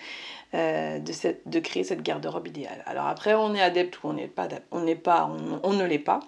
de, 0.52 1.58
créer 1.58 1.84
cette 1.84 2.02
garde-robe 2.02 2.46
idéale. 2.46 2.82
Alors 2.86 3.06
après 3.06 3.34
on 3.34 3.54
est 3.54 3.60
adepte 3.60 4.02
ou 4.02 4.08
on 4.08 4.12
n'est 4.12 4.28
pas, 4.28 4.48
on 4.70 4.80
n'est 4.80 4.94
pas, 4.94 5.30
on 5.62 5.72
ne 5.72 5.84
l'est 5.84 5.98
pas. 5.98 6.20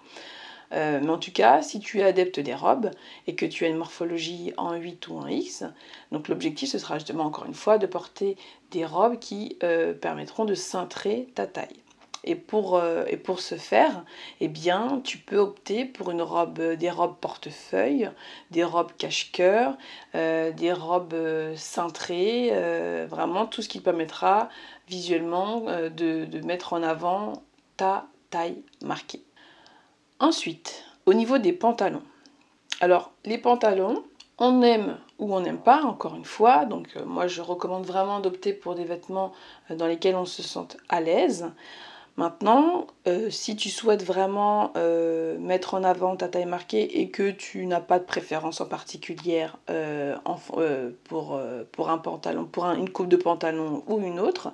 Euh, 0.73 1.01
mais 1.03 1.11
en 1.11 1.19
tout 1.19 1.33
cas, 1.33 1.63
si 1.63 1.81
tu 1.81 2.01
es 2.01 2.03
adepte 2.03 2.41
des 2.41 2.55
robes 2.55 2.91
et 3.27 3.35
que 3.35 3.47
tu 3.47 3.65
as 3.65 3.69
une 3.69 3.77
morphologie 3.77 4.53
en 4.57 4.75
8 4.75 5.09
ou 5.09 5.19
en 5.19 5.27
X, 5.27 5.65
donc 6.13 6.29
l'objectif 6.29 6.71
ce 6.71 6.79
sera 6.79 6.99
justement 6.99 7.25
encore 7.25 7.47
une 7.47 7.55
fois 7.55 7.79
de 7.79 7.87
porter 7.87 8.37
des 8.71 8.85
robes 8.85 9.19
qui 9.19 9.57
euh, 9.63 9.95
permettront 9.95 10.45
de 10.45 10.55
cintrer 10.55 11.29
ta 11.35 11.47
taille. 11.47 11.83
Et 12.25 12.35
pour, 12.35 12.77
euh, 12.77 13.05
ce 13.39 13.55
faire, 13.55 14.05
eh 14.41 14.51
tu 15.05 15.19
peux 15.19 15.39
opter 15.39 15.85
pour 15.85 16.11
une 16.11 16.21
robe, 16.21 16.61
des 16.61 16.91
robes 16.91 17.17
portefeuille, 17.21 18.11
des 18.51 18.65
robes 18.65 18.91
cache-cœur, 18.99 19.79
des 20.13 20.73
robes 20.73 21.15
cintrées, 21.55 22.51
vraiment 23.07 23.47
tout 23.47 23.63
ce 23.63 23.69
qui 23.69 23.81
permettra 23.81 24.49
visuellement 24.89 25.61
de 25.61 26.45
mettre 26.45 26.73
en 26.73 26.83
avant 26.83 27.45
ta 27.77 28.09
taille 28.31 28.63
marquée. 28.83 29.23
Ensuite, 30.21 30.85
au 31.07 31.15
niveau 31.15 31.39
des 31.39 31.53
pantalons. 31.53 32.03
Alors, 32.81 33.13
les 33.25 33.39
pantalons, 33.39 34.03
on 34.39 34.63
aime 34.63 34.99
ou 35.19 35.33
on 35.33 35.41
n'aime 35.41 35.59
pas, 35.59 35.83
encore 35.83 36.17
une 36.17 36.25
fois. 36.25 36.65
Donc, 36.65 36.89
euh, 36.97 37.05
moi, 37.05 37.29
je 37.29 37.41
recommande 37.41 37.87
vraiment 37.87 38.19
d'opter 38.19 38.53
pour 38.53 38.75
des 38.75 38.85
vêtements 38.85 39.33
euh, 39.71 39.77
dans 39.77 39.87
lesquels 39.87 40.17
on 40.17 40.25
se 40.25 40.43
sente 40.43 40.77
à 40.89 41.01
l'aise. 41.01 41.47
Maintenant, 42.17 42.89
euh, 43.07 43.31
si 43.31 43.55
tu 43.55 43.69
souhaites 43.69 44.03
vraiment 44.03 44.73
mettre 45.39 45.75
en 45.75 45.85
avant 45.85 46.17
ta 46.17 46.27
taille 46.27 46.47
marquée 46.47 47.01
et 47.01 47.11
que 47.11 47.31
tu 47.31 47.65
n'as 47.67 47.81
pas 47.81 48.01
de 48.01 48.05
préférence 48.05 48.61
en 48.61 48.67
particulière 48.67 49.57
pour, 51.05 51.41
pour, 51.73 51.91
un 51.91 51.99
pantalon, 51.99 52.45
pour 52.45 52.65
une 52.65 52.91
coupe 52.91 53.09
de 53.09 53.17
pantalon 53.17 53.85
ou 53.87 54.01
une 54.01 54.19
autre, 54.19 54.53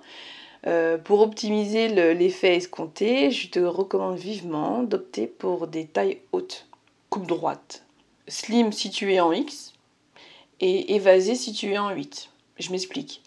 euh, 0.66 0.96
pour 0.96 1.20
optimiser 1.20 1.88
l'effet 2.14 2.56
escompté, 2.56 3.30
je 3.30 3.48
te 3.50 3.58
recommande 3.58 4.16
vivement 4.16 4.82
d'opter 4.82 5.26
pour 5.26 5.66
des 5.66 5.86
tailles 5.86 6.20
hautes, 6.32 6.66
coupe 7.10 7.26
droite, 7.26 7.84
slim 8.28 8.72
si 8.72 8.90
tu 8.90 9.12
es 9.12 9.20
en 9.20 9.32
X 9.32 9.74
et 10.60 10.94
évasé 10.94 11.34
si 11.34 11.52
tu 11.52 11.72
es 11.72 11.78
en 11.78 11.90
8. 11.90 12.30
Je 12.58 12.70
m'explique. 12.70 13.22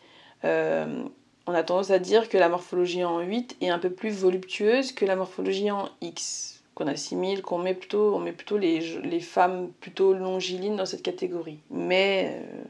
Euh, 0.46 1.04
on 1.46 1.54
a 1.54 1.64
tendance 1.64 1.92
à 1.92 2.00
dire 2.00 2.28
que 2.28 2.38
la 2.38 2.50
morphologie 2.50 3.04
en 3.04 3.20
8 3.20 3.58
est 3.62 3.70
un 3.70 3.80
peu 3.80 3.92
plus 3.92 4.10
voluptueuse 4.10 4.92
que 4.92 5.06
la 5.06 5.16
morphologie 5.16 5.70
en 5.70 5.90
X, 6.02 6.64
qu'on 6.74 6.88
assimile, 6.88 7.44
qu'on 7.44 7.60
met 7.60 7.76
plutôt, 7.76 8.20
les, 8.58 9.20
femmes 9.20 9.70
plutôt 9.80 10.14
longilines 10.14 10.76
dans 10.76 10.86
cette 10.88 11.04
catégorie. 11.04 11.60
Mais 11.70 12.32
euh, 12.32 12.64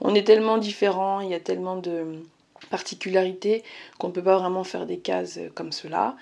on 0.00 0.14
est 0.14 0.24
tellement 0.24 0.58
différents, 0.58 1.20
il 1.20 1.30
y 1.30 1.34
a 1.34 1.40
tellement 1.40 1.76
de, 1.76 2.22
particularité 2.66 3.62
qu'on 3.98 4.08
ne 4.08 4.12
peut 4.12 4.22
pas 4.22 4.38
vraiment 4.38 4.64
faire 4.64 4.86
des 4.86 4.98
cases 4.98 5.38
comme 5.54 5.72
cela. 5.72 6.16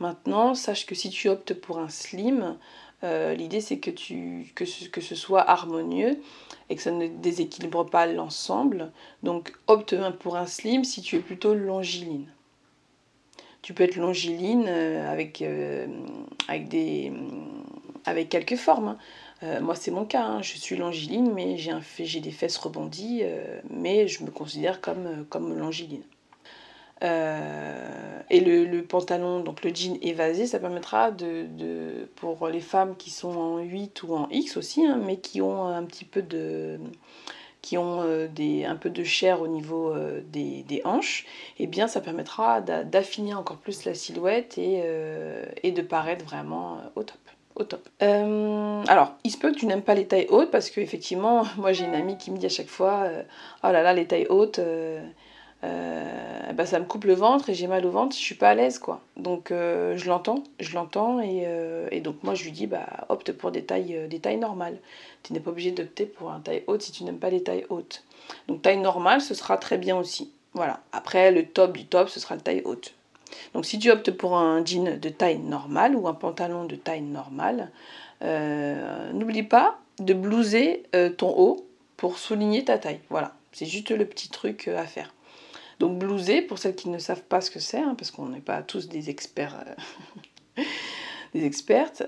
Maintenant, 0.00 0.54
sache 0.54 0.86
que 0.86 0.94
si 0.94 1.10
tu 1.10 1.28
optes 1.28 1.54
pour 1.54 1.78
un 1.78 1.88
slim, 1.88 2.56
euh, 3.04 3.34
l'idée 3.34 3.60
c'est 3.60 3.78
que, 3.78 3.90
tu, 3.90 4.52
que, 4.54 4.64
ce, 4.64 5.14
soit 5.14 5.48
harmonieux 5.48 6.18
et 6.70 6.76
que 6.76 6.82
ça 6.82 6.90
ne 6.90 7.06
déséquilibre 7.06 7.84
pas 7.84 8.06
l'ensemble. 8.06 8.92
Donc 9.22 9.52
opte 9.66 9.94
pour 10.20 10.36
un 10.36 10.46
slim 10.46 10.84
si 10.84 11.02
tu 11.02 11.16
es 11.16 11.20
plutôt 11.20 11.54
longiligne. 11.54 12.26
Tu 13.62 13.72
peux 13.72 13.84
être 13.84 13.96
longiligne 13.96 14.66
euh, 14.68 15.10
avec, 15.10 15.42
euh, 15.42 15.86
avec, 16.48 16.68
des, 16.68 17.12
quelques 18.28 18.56
formes. 18.56 18.88
Hein. 18.88 18.98
Euh, 19.42 19.60
moi, 19.60 19.74
c'est 19.74 19.90
mon 19.90 20.04
cas. 20.04 20.24
Hein. 20.24 20.42
Je 20.42 20.56
suis 20.56 20.76
longiligne, 20.76 21.30
mais 21.32 21.56
j'ai 21.56 22.20
des 22.20 22.30
fesses 22.30 22.56
rebondies, 22.56 23.20
euh, 23.22 23.60
mais 23.70 24.06
je 24.08 24.22
me 24.24 24.30
considère 24.30 24.80
comme, 24.80 25.06
euh, 25.06 25.24
comme 25.28 25.52
et 28.30 28.40
le, 28.40 28.80
pantalon, 28.82 29.40
donc 29.40 29.62
le 29.62 29.74
jean 29.74 29.98
évasé, 30.00 30.46
ça 30.46 30.58
permettra 30.58 31.12
pour 32.16 32.48
les 32.48 32.60
femmes 32.60 32.96
qui 32.96 33.10
sont 33.10 33.36
en 33.36 33.58
8 33.58 34.02
ou 34.04 34.14
en 34.14 34.28
X 34.30 34.56
aussi, 34.56 34.86
hein, 34.86 34.98
mais 35.04 35.18
qui 35.18 35.42
ont 35.42 35.66
un 35.66 35.82
petit 35.84 36.06
peu 36.06 36.22
de 36.22 36.78
chair 39.04 39.42
au 39.42 39.48
niveau 39.48 39.94
des, 40.32 40.80
hanches, 40.84 41.26
eh 41.58 41.66
bien 41.66 41.88
ça 41.88 42.00
permettra 42.00 42.62
d'affiner 42.62 43.34
encore 43.34 43.58
plus 43.58 43.84
la 43.84 43.92
silhouette 43.94 44.56
et, 44.56 44.82
et 45.62 45.72
de 45.72 45.82
paraître 45.82 46.24
vraiment 46.24 46.78
au 46.94 47.02
top 47.02 47.18
top. 47.62 47.88
Euh, 48.02 48.82
alors, 48.88 49.12
il 49.22 49.30
se 49.30 49.38
peut 49.38 49.52
que 49.52 49.56
tu 49.56 49.66
n'aimes 49.66 49.82
pas 49.82 49.94
les 49.94 50.06
tailles 50.06 50.26
hautes 50.28 50.50
parce 50.50 50.70
que 50.70 50.80
effectivement, 50.80 51.44
moi 51.56 51.72
j'ai 51.72 51.84
une 51.84 51.94
amie 51.94 52.18
qui 52.18 52.32
me 52.32 52.38
dit 52.38 52.46
à 52.46 52.50
chaque 52.50 52.68
fois, 52.68 53.02
euh, 53.04 53.22
oh 53.62 53.68
là 53.68 53.82
là, 53.82 53.92
les 53.92 54.06
tailles 54.06 54.26
hautes, 54.28 54.58
euh, 54.58 55.00
bah, 55.62 56.66
ça 56.66 56.80
me 56.80 56.84
coupe 56.84 57.04
le 57.04 57.14
ventre 57.14 57.50
et 57.50 57.54
j'ai 57.54 57.68
mal 57.68 57.86
au 57.86 57.90
ventre, 57.90 58.16
je 58.16 58.20
suis 58.20 58.34
pas 58.34 58.50
à 58.50 58.54
l'aise 58.54 58.78
quoi. 58.78 59.00
Donc 59.16 59.46
je 59.50 60.08
l'entends, 60.08 60.42
je 60.58 60.74
l'entends 60.74 61.20
et, 61.20 62.00
donc 62.00 62.16
moi 62.22 62.34
je 62.34 62.44
lui 62.44 62.52
dis, 62.52 62.66
bah 62.66 63.06
opte 63.08 63.32
pour 63.32 63.50
des 63.50 63.64
tailles, 63.64 64.06
des 64.08 64.18
tailles 64.18 64.36
normales. 64.36 64.78
Tu 65.22 65.32
n'es 65.32 65.40
pas 65.40 65.50
obligé 65.50 65.70
d'opter 65.70 66.04
pour 66.04 66.30
un 66.32 66.40
taille 66.40 66.64
haute 66.66 66.82
si 66.82 66.92
tu 66.92 67.04
n'aimes 67.04 67.18
pas 67.18 67.30
les 67.30 67.42
tailles 67.42 67.66
hautes. 67.70 68.04
Donc 68.48 68.62
taille 68.62 68.78
normale, 68.78 69.20
ce 69.20 69.34
sera 69.34 69.56
très 69.56 69.78
bien 69.78 69.96
aussi. 69.96 70.32
Voilà. 70.54 70.80
Après, 70.92 71.32
le 71.32 71.46
top 71.46 71.72
du 71.72 71.86
top, 71.86 72.08
ce 72.08 72.20
sera 72.20 72.36
la 72.36 72.40
taille 72.40 72.62
haute. 72.64 72.94
Donc 73.54 73.66
si 73.66 73.78
tu 73.78 73.90
optes 73.90 74.10
pour 74.10 74.36
un 74.36 74.64
jean 74.64 74.98
de 74.98 75.08
taille 75.08 75.38
normale 75.38 75.94
ou 75.96 76.08
un 76.08 76.14
pantalon 76.14 76.64
de 76.64 76.76
taille 76.76 77.02
normale, 77.02 77.70
euh, 78.22 79.12
n'oublie 79.12 79.42
pas 79.42 79.78
de 79.98 80.14
blouser 80.14 80.84
euh, 80.94 81.10
ton 81.10 81.34
haut 81.36 81.68
pour 81.96 82.18
souligner 82.18 82.64
ta 82.64 82.78
taille. 82.78 83.00
Voilà, 83.10 83.34
c'est 83.52 83.66
juste 83.66 83.90
le 83.90 84.04
petit 84.06 84.28
truc 84.28 84.68
euh, 84.68 84.78
à 84.78 84.84
faire. 84.84 85.14
Donc 85.80 85.98
blouser, 85.98 86.40
pour 86.40 86.58
celles 86.58 86.76
qui 86.76 86.88
ne 86.88 86.98
savent 86.98 87.22
pas 87.22 87.40
ce 87.40 87.50
que 87.50 87.60
c'est, 87.60 87.78
hein, 87.78 87.94
parce 87.98 88.10
qu'on 88.10 88.28
n'est 88.28 88.40
pas 88.40 88.62
tous 88.62 88.88
des 88.88 89.10
experts, 89.10 89.64
des 91.34 91.44
expertes, 91.44 92.04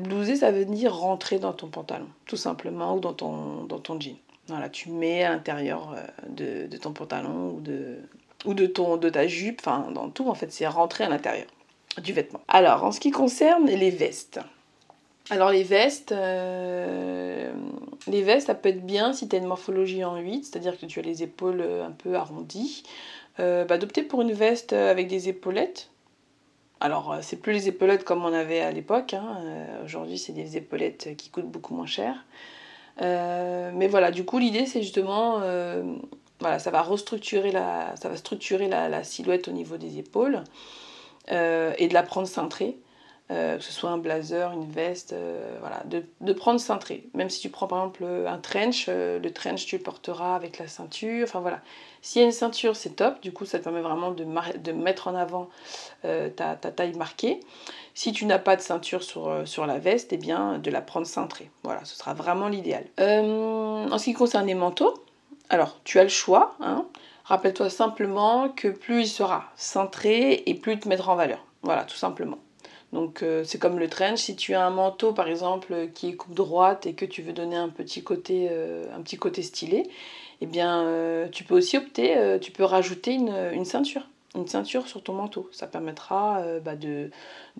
blouser 0.00 0.36
ça 0.36 0.52
veut 0.52 0.64
dire 0.64 0.94
rentrer 0.94 1.40
dans 1.40 1.52
ton 1.52 1.66
pantalon, 1.66 2.06
tout 2.26 2.36
simplement, 2.36 2.94
ou 2.94 3.00
dans 3.00 3.12
ton, 3.12 4.00
jean. 4.00 4.16
Voilà, 4.46 4.68
tu 4.68 4.90
mets 4.90 5.24
à 5.24 5.30
l'intérieur 5.30 5.96
de, 6.28 6.68
de, 6.68 6.76
ton 6.76 6.92
pantalon 6.92 7.50
ou 7.56 7.60
de, 7.60 7.98
ou 8.44 8.54
de, 8.54 8.66
ton, 8.66 8.96
de 8.96 9.08
ta 9.08 9.26
jupe, 9.26 9.60
enfin 9.60 9.90
dans 9.92 10.10
tout 10.10 10.28
en 10.28 10.34
fait, 10.34 10.52
c'est 10.52 10.66
rentré 10.66 11.04
à 11.04 11.08
l'intérieur 11.08 11.46
du 12.00 12.12
vêtement. 12.12 12.40
Alors, 12.48 12.84
en 12.84 12.92
ce 12.92 13.00
qui 13.00 13.10
concerne 13.10 13.66
les 13.66 13.90
vestes. 13.90 14.40
Alors 15.30 15.50
les 15.50 15.62
vestes, 15.62 16.12
euh, 16.12 17.52
les 18.06 18.22
vestes, 18.22 18.46
ça 18.46 18.54
peut 18.54 18.70
être 18.70 18.86
bien 18.86 19.12
si 19.12 19.28
tu 19.28 19.36
as 19.36 19.38
une 19.38 19.46
morphologie 19.46 20.02
en 20.02 20.16
8, 20.16 20.44
c'est-à-dire 20.44 20.78
que 20.78 20.86
tu 20.86 21.00
as 21.00 21.02
les 21.02 21.22
épaules 21.22 21.60
euh, 21.60 21.86
un 21.86 21.90
peu 21.90 22.14
arrondies. 22.14 22.82
Euh, 23.38 23.64
bah, 23.64 23.76
d'opter 23.76 24.02
pour 24.02 24.22
une 24.22 24.32
veste 24.32 24.72
avec 24.72 25.06
des 25.06 25.28
épaulettes. 25.28 25.90
Alors, 26.80 27.18
c'est 27.20 27.36
plus 27.36 27.52
les 27.52 27.68
épaulettes 27.68 28.04
comme 28.04 28.24
on 28.24 28.32
avait 28.32 28.60
à 28.60 28.70
l'époque. 28.70 29.12
Hein. 29.12 29.36
Aujourd'hui, 29.84 30.16
c'est 30.16 30.32
des 30.32 30.56
épaulettes 30.56 31.16
qui 31.16 31.28
coûtent 31.28 31.50
beaucoup 31.50 31.74
moins 31.74 31.86
cher. 31.86 32.24
mais 33.00 33.88
voilà, 33.88 34.10
du 34.12 34.24
coup, 34.24 34.38
l'idée, 34.38 34.64
c'est 34.64 34.82
justement, 34.82 35.40
voilà, 36.40 36.58
ça 36.58 36.70
va 36.70 36.82
restructurer 36.82 37.52
la, 37.52 37.94
ça 37.96 38.08
va 38.08 38.16
structurer 38.16 38.68
la 38.68 39.04
silhouette 39.04 39.48
au 39.48 39.52
niveau 39.52 39.76
des 39.76 39.98
épaules. 39.98 40.42
Euh, 41.30 41.74
et 41.78 41.88
de 41.88 41.94
la 41.94 42.02
prendre 42.02 42.26
cintrée. 42.26 42.76
Euh, 43.30 43.58
que 43.58 43.62
ce 43.62 43.72
soit 43.72 43.90
un 43.90 43.98
blazer, 43.98 44.52
une 44.52 44.64
veste, 44.70 45.12
euh, 45.12 45.58
voilà, 45.60 45.82
de, 45.84 46.32
prendre 46.32 46.58
cintré. 46.58 47.04
Même 47.12 47.28
si 47.28 47.40
tu 47.40 47.50
prends 47.50 47.66
par 47.66 47.80
exemple 47.80 48.06
un 48.26 48.38
trench, 48.38 48.88
le 48.88 49.28
trench 49.28 49.66
tu 49.66 49.76
le 49.76 49.82
porteras 49.82 50.34
avec 50.34 50.58
la 50.58 50.66
ceinture, 50.66 51.24
enfin 51.24 51.40
voilà. 51.40 51.60
S'il 52.00 52.22
y 52.22 52.24
a 52.24 52.26
une 52.26 52.32
ceinture, 52.32 52.74
c'est 52.74 52.96
top, 52.96 53.20
du 53.20 53.30
coup 53.30 53.44
ça 53.44 53.58
te 53.58 53.64
permet 53.64 53.82
vraiment 53.82 54.12
de, 54.12 54.24
de 54.24 54.72
mettre 54.72 55.08
en 55.08 55.14
avant 55.14 55.50
ta, 56.02 56.56
taille 56.56 56.94
marquée. 56.94 57.40
Si 57.92 58.12
tu 58.12 58.24
n'as 58.24 58.38
pas 58.38 58.56
de 58.56 58.62
ceinture 58.62 59.02
sur, 59.02 59.46
sur 59.46 59.66
la 59.66 59.78
veste, 59.78 60.14
eh 60.14 60.16
bien 60.16 60.58
de 60.58 60.70
la 60.70 60.80
prendre 60.80 61.06
cintrée. 61.06 61.50
Voilà, 61.64 61.84
ce 61.84 61.96
sera 61.96 62.14
vraiment 62.14 62.48
l'idéal. 62.48 62.86
en 62.96 63.98
ce 63.98 64.04
qui 64.04 64.14
concerne 64.14 64.46
les 64.46 64.54
manteaux, 64.54 64.94
alors 65.50 65.80
tu 65.84 65.98
as 65.98 66.02
le 66.02 66.08
choix, 66.08 66.56
hein, 66.60 66.86
Rappelle-toi 67.28 67.68
simplement 67.68 68.48
que 68.48 68.68
plus 68.68 69.02
il 69.02 69.06
sera 69.06 69.52
centré 69.54 70.42
et 70.46 70.54
plus 70.54 70.72
il 70.72 70.80
te 70.80 70.88
mettra 70.88 71.12
en 71.12 71.16
valeur. 71.16 71.44
Voilà, 71.60 71.84
tout 71.84 71.96
simplement. 71.96 72.38
Donc 72.94 73.22
euh, 73.22 73.44
c'est 73.44 73.58
comme 73.58 73.78
le 73.78 73.86
trench, 73.86 74.20
si 74.20 74.34
tu 74.34 74.54
as 74.54 74.64
un 74.64 74.70
manteau 74.70 75.12
par 75.12 75.28
exemple 75.28 75.88
qui 75.92 76.08
est 76.08 76.14
coupe 76.14 76.32
droite 76.32 76.86
et 76.86 76.94
que 76.94 77.04
tu 77.04 77.20
veux 77.20 77.34
donner 77.34 77.56
un 77.56 77.68
petit 77.68 78.02
côté, 78.02 78.48
euh, 78.50 78.86
stylé, 79.42 79.90
eh 80.40 80.46
bien 80.46 80.84
euh, 80.84 81.28
tu 81.28 81.44
peux 81.44 81.54
aussi 81.54 81.76
opter, 81.76 82.38
tu 82.40 82.50
peux 82.50 82.64
rajouter 82.64 83.12
une, 83.12 83.66
ceinture, 83.66 84.08
une 84.34 84.48
ceinture 84.48 84.88
sur 84.88 85.02
ton 85.02 85.12
manteau. 85.12 85.50
Ça 85.52 85.66
permettra 85.66 86.42
bah, 86.64 86.76
de, 86.76 87.10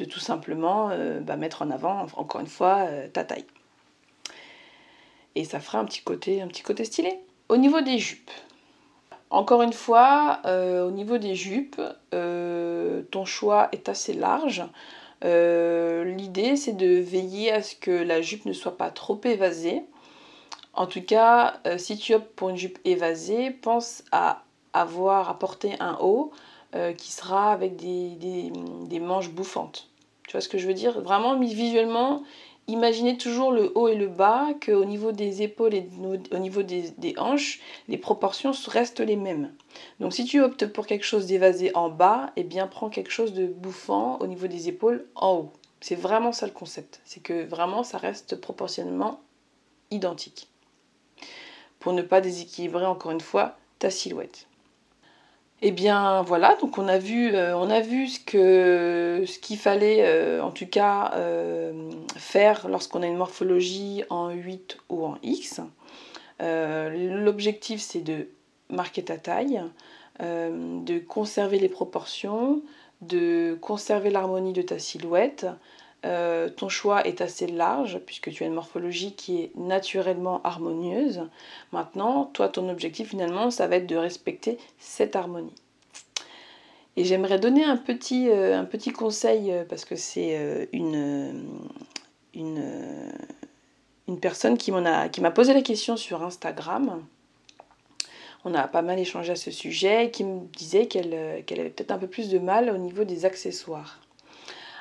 tout 0.09 0.21
simplement 0.21 0.91
bah, 1.21 1.37
mettre 1.37 1.61
en 1.61 1.71
avant, 1.71 2.07
encore 2.17 2.41
une 2.41 2.47
fois, 2.47 2.87
ta 3.13 3.23
taille. 3.25 3.45
Et 5.35 5.45
ça 5.45 5.61
fera 5.61 5.79
un 5.79 5.85
petit 5.85 6.01
côté 6.03 6.85
stylé. 6.85 7.19
Au 7.49 7.57
niveau 7.57 7.81
des 7.81 7.99
jupes, 7.99 8.31
encore 9.31 9.63
une 9.63 9.73
fois, 9.73 10.41
euh, 10.47 10.87
au 10.87 10.91
niveau 10.91 11.19
des 11.19 11.35
jupes, 11.35 11.81
euh, 12.15 13.03
ton 13.11 13.25
choix 13.25 13.69
est 13.73 13.89
assez 13.89 14.15
large. 14.15 14.65
Euh, 15.25 16.05
l'idée, 16.05 16.57
c'est 16.57 16.75
de 16.75 16.99
veiller 16.99 17.53
à 17.53 17.63
ce 17.63 17.75
que 17.75 17.91
la 17.91 18.23
jupe 18.23 18.47
ne 18.47 18.53
soit 18.53 18.77
pas 18.77 18.91
trop 18.91 19.21
évasée. 19.25 19.83
En 20.73 20.87
tout 20.87 21.03
cas, 21.03 21.61
si 21.77 21.99
tu 21.99 22.15
optes 22.15 22.35
pour 22.37 22.51
une 22.51 22.57
jupe 22.57 22.79
évasée, 22.85 23.51
pense 23.51 24.05
à 24.13 24.45
avoir 24.73 25.29
à 25.29 25.39
porter 25.39 25.73
un 25.81 25.99
haut 26.01 26.31
qui 26.97 27.11
sera 27.11 27.53
avec 27.53 27.75
des, 27.75 28.11
des, 28.87 29.01
manches 29.01 29.31
bouffantes. 29.31 29.89
Tu 30.29 30.33
vois 30.33 30.41
ce 30.41 30.49
que 30.49 30.57
je 30.59 30.69
veux 30.69 30.75
dire? 30.75 31.01
Vraiment, 31.01 31.37
visuellement, 31.37 32.23
imaginez 32.69 33.17
toujours 33.17 33.51
le 33.51 33.73
haut 33.75 33.89
et 33.89 33.95
le 33.95 34.07
bas, 34.07 34.49
qu'au 34.65 34.85
niveau 34.85 35.11
des 35.11 35.43
épaules 35.43 35.75
et 35.75 35.89
au 36.33 36.39
niveau 36.39 36.63
des, 36.63 37.15
hanches, 37.17 37.61
les 37.89 37.99
proportions 37.99 38.53
restent 38.69 39.01
les 39.01 39.17
mêmes. 39.17 39.53
Donc 40.01 40.13
si 40.13 40.25
tu 40.25 40.41
optes 40.41 40.67
pour 40.67 40.87
quelque 40.87 41.05
chose 41.05 41.27
d'évasé 41.27 41.75
en 41.75 41.89
bas, 41.89 42.31
eh 42.37 42.45
bien 42.45 42.67
prends 42.67 42.91
quelque 42.91 43.11
chose 43.11 43.33
de 43.33 43.47
bouffant 43.47 44.19
au 44.21 44.27
niveau 44.27 44.47
des 44.47 44.69
épaules 44.69 45.07
en 45.15 45.35
haut. 45.35 45.53
C'est 45.81 45.97
vraiment 45.97 46.33
ça 46.33 46.47
le 46.47 46.53
concept. 46.53 47.01
C'est 47.05 47.23
que 47.23 47.45
vraiment 47.45 47.83
ça 47.83 47.99
reste 47.99 48.37
proportionnellement 48.37 49.21
identique. 49.91 50.49
Pour 51.79 51.93
ne 51.93 52.03
pas 52.03 52.21
déséquilibrer 52.21 52.87
encore 52.87 53.13
une 53.13 53.21
fois 53.21 53.57
ta 53.79 53.91
silhouette. 53.91 54.48
Eh 55.61 55.73
bien 55.73 56.23
voilà, 56.23 56.55
donc 56.61 56.79
on 56.79 56.87
a 56.87 56.99
vu, 56.99 57.35
euh, 57.35 59.27
ce 59.27 59.39
qu'il 59.41 59.59
fallait 59.59 60.05
euh, 60.07 60.41
en 60.41 60.53
tout 60.53 60.69
cas 60.69 61.11
euh, 61.15 61.91
faire 62.17 62.69
lorsqu'on 62.69 63.03
a 63.03 63.07
une 63.09 63.17
morphologie 63.17 64.05
en 64.09 64.31
8 64.31 64.79
ou 64.89 65.05
en 65.05 65.19
X. 65.25 65.61
L'objectif 66.41 67.81
c'est 67.81 68.03
de 68.03 68.29
marquer 68.71 69.03
ta 69.03 69.17
taille, 69.17 69.61
de 70.21 70.99
conserver 71.01 71.59
les 71.59 71.69
proportions, 71.69 72.63
de 73.01 73.59
conserver 73.61 74.11
l'harmonie 74.11 74.53
de 74.53 74.63
ta 74.63 74.79
silhouette, 74.79 75.47
euh, 76.05 76.49
ton 76.49 76.69
choix 76.69 77.05
est 77.07 77.21
assez 77.21 77.49
large 77.49 77.99
puisque 78.07 78.31
tu 78.31 78.45
as 78.45 78.47
une 78.47 78.55
morphologie 78.55 79.15
qui 79.15 79.43
est 79.43 79.57
naturellement 79.57 80.41
harmonieuse. 80.45 81.23
Maintenant, 81.73 82.27
toi, 82.27 82.49
ton 82.49 82.69
objectif 82.69 83.09
finalement, 83.09 83.51
ça 83.51 83.67
va 83.67 83.77
être 83.77 83.87
de 83.87 83.97
respecter 83.97 84.59
cette 84.79 85.17
harmonie. 85.17 85.55
Et 86.97 87.05
j'aimerais 87.05 87.39
donner 87.39 87.65
un 87.65 87.77
petit, 87.77 88.29
euh, 88.31 88.65
conseil 88.97 89.53
euh, 89.53 89.65
parce 89.65 89.85
que 89.85 89.97
c'est 89.97 90.69
une, 90.73 91.49
personne 94.21 94.57
qui 94.57 94.71
m'a 94.73 95.31
posé 95.33 95.53
la 95.53 95.63
question 95.63 95.97
sur 95.97 96.23
Instagram. 96.23 97.03
On 98.45 98.55
a 98.55 98.69
pas 98.69 98.83
mal 98.83 98.99
échangé 99.01 99.33
à 99.33 99.37
ce 99.37 99.51
sujet 99.51 100.07
et 100.07 100.11
qui 100.13 100.23
me 100.23 100.47
disait 100.57 100.87
qu'elle 100.87 101.13
avait 101.13 101.71
peut-être 101.71 101.91
un 101.91 101.99
peu 101.99 102.07
plus 102.07 102.29
de 102.31 102.39
mal 102.39 102.71
au 102.71 102.79
niveau 102.79 103.05
des 103.05 103.25
accessoires. 103.25 104.01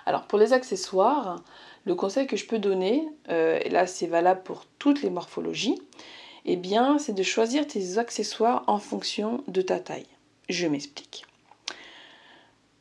Alors 0.07 0.23
pour 0.23 0.39
les 0.39 0.53
accessoires, 0.53 1.43
le 1.83 1.93
conseil 1.93 2.27
que 2.27 2.37
je 2.37 2.47
peux 2.47 2.59
donner, 2.59 3.05
euh, 3.27 3.59
et 3.61 3.69
là 3.69 3.85
c'est 3.87 4.07
valable 4.07 4.41
pour 4.41 4.63
toutes 4.79 5.01
les 5.01 5.09
morphologies, 5.09 5.77
eh 6.45 6.55
bien 6.55 6.97
c'est 6.97 7.11
de 7.11 7.23
choisir 7.23 7.67
tes 7.67 7.97
accessoires 7.97 8.63
en 8.67 8.79
fonction 8.79 9.43
de 9.49 9.61
ta 9.61 9.81
taille. 9.81 10.07
Je 10.47 10.65
m'explique. 10.65 11.25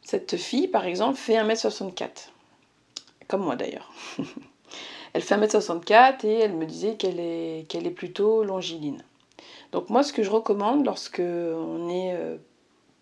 Cette 0.03 0.37
fille, 0.37 0.69
par 0.69 0.85
exemple, 0.85 1.17
fait 1.17 1.35
1m64. 1.35 2.29
Comme 3.27 3.43
moi 3.43 3.57
d'ailleurs. 3.57 3.93
elle 5.13 5.23
fait 5.23 5.37
1m64 5.37 6.25
et 6.25 6.39
elle 6.39 6.55
me 6.55 6.65
disait 6.65 6.95
qu'elle 6.95 7.19
est, 7.19 7.69
qu'elle 7.69 7.89
est 7.89 7.91
plutôt 7.91 8.45
longiligne. 8.45 9.03
Donc 9.73 9.91
moi, 9.91 10.05
ce 10.05 10.13
que 10.13 10.23
je 10.23 10.31
recommande 10.31 10.87
lorsque 10.87 11.19
on 11.19 11.89
est 11.89 12.15
euh, 12.15 12.37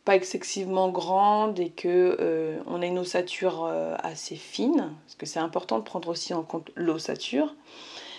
pas 0.05 0.17
excessivement 0.17 0.91
grande 0.91 1.59
et 1.59 1.71
que 1.71 2.17
euh, 2.21 2.59
on 2.67 2.83
a 2.83 2.87
une 2.87 2.99
ossature 2.99 3.65
euh, 3.65 3.95
assez 4.03 4.37
fine, 4.37 4.93
parce 5.05 5.15
que 5.17 5.27
c'est 5.27 5.39
important 5.39 5.79
de 5.79 5.85
prendre 5.85 6.09
aussi 6.09 6.35
en 6.35 6.43
compte 6.43 6.71
l'ossature, 6.77 7.55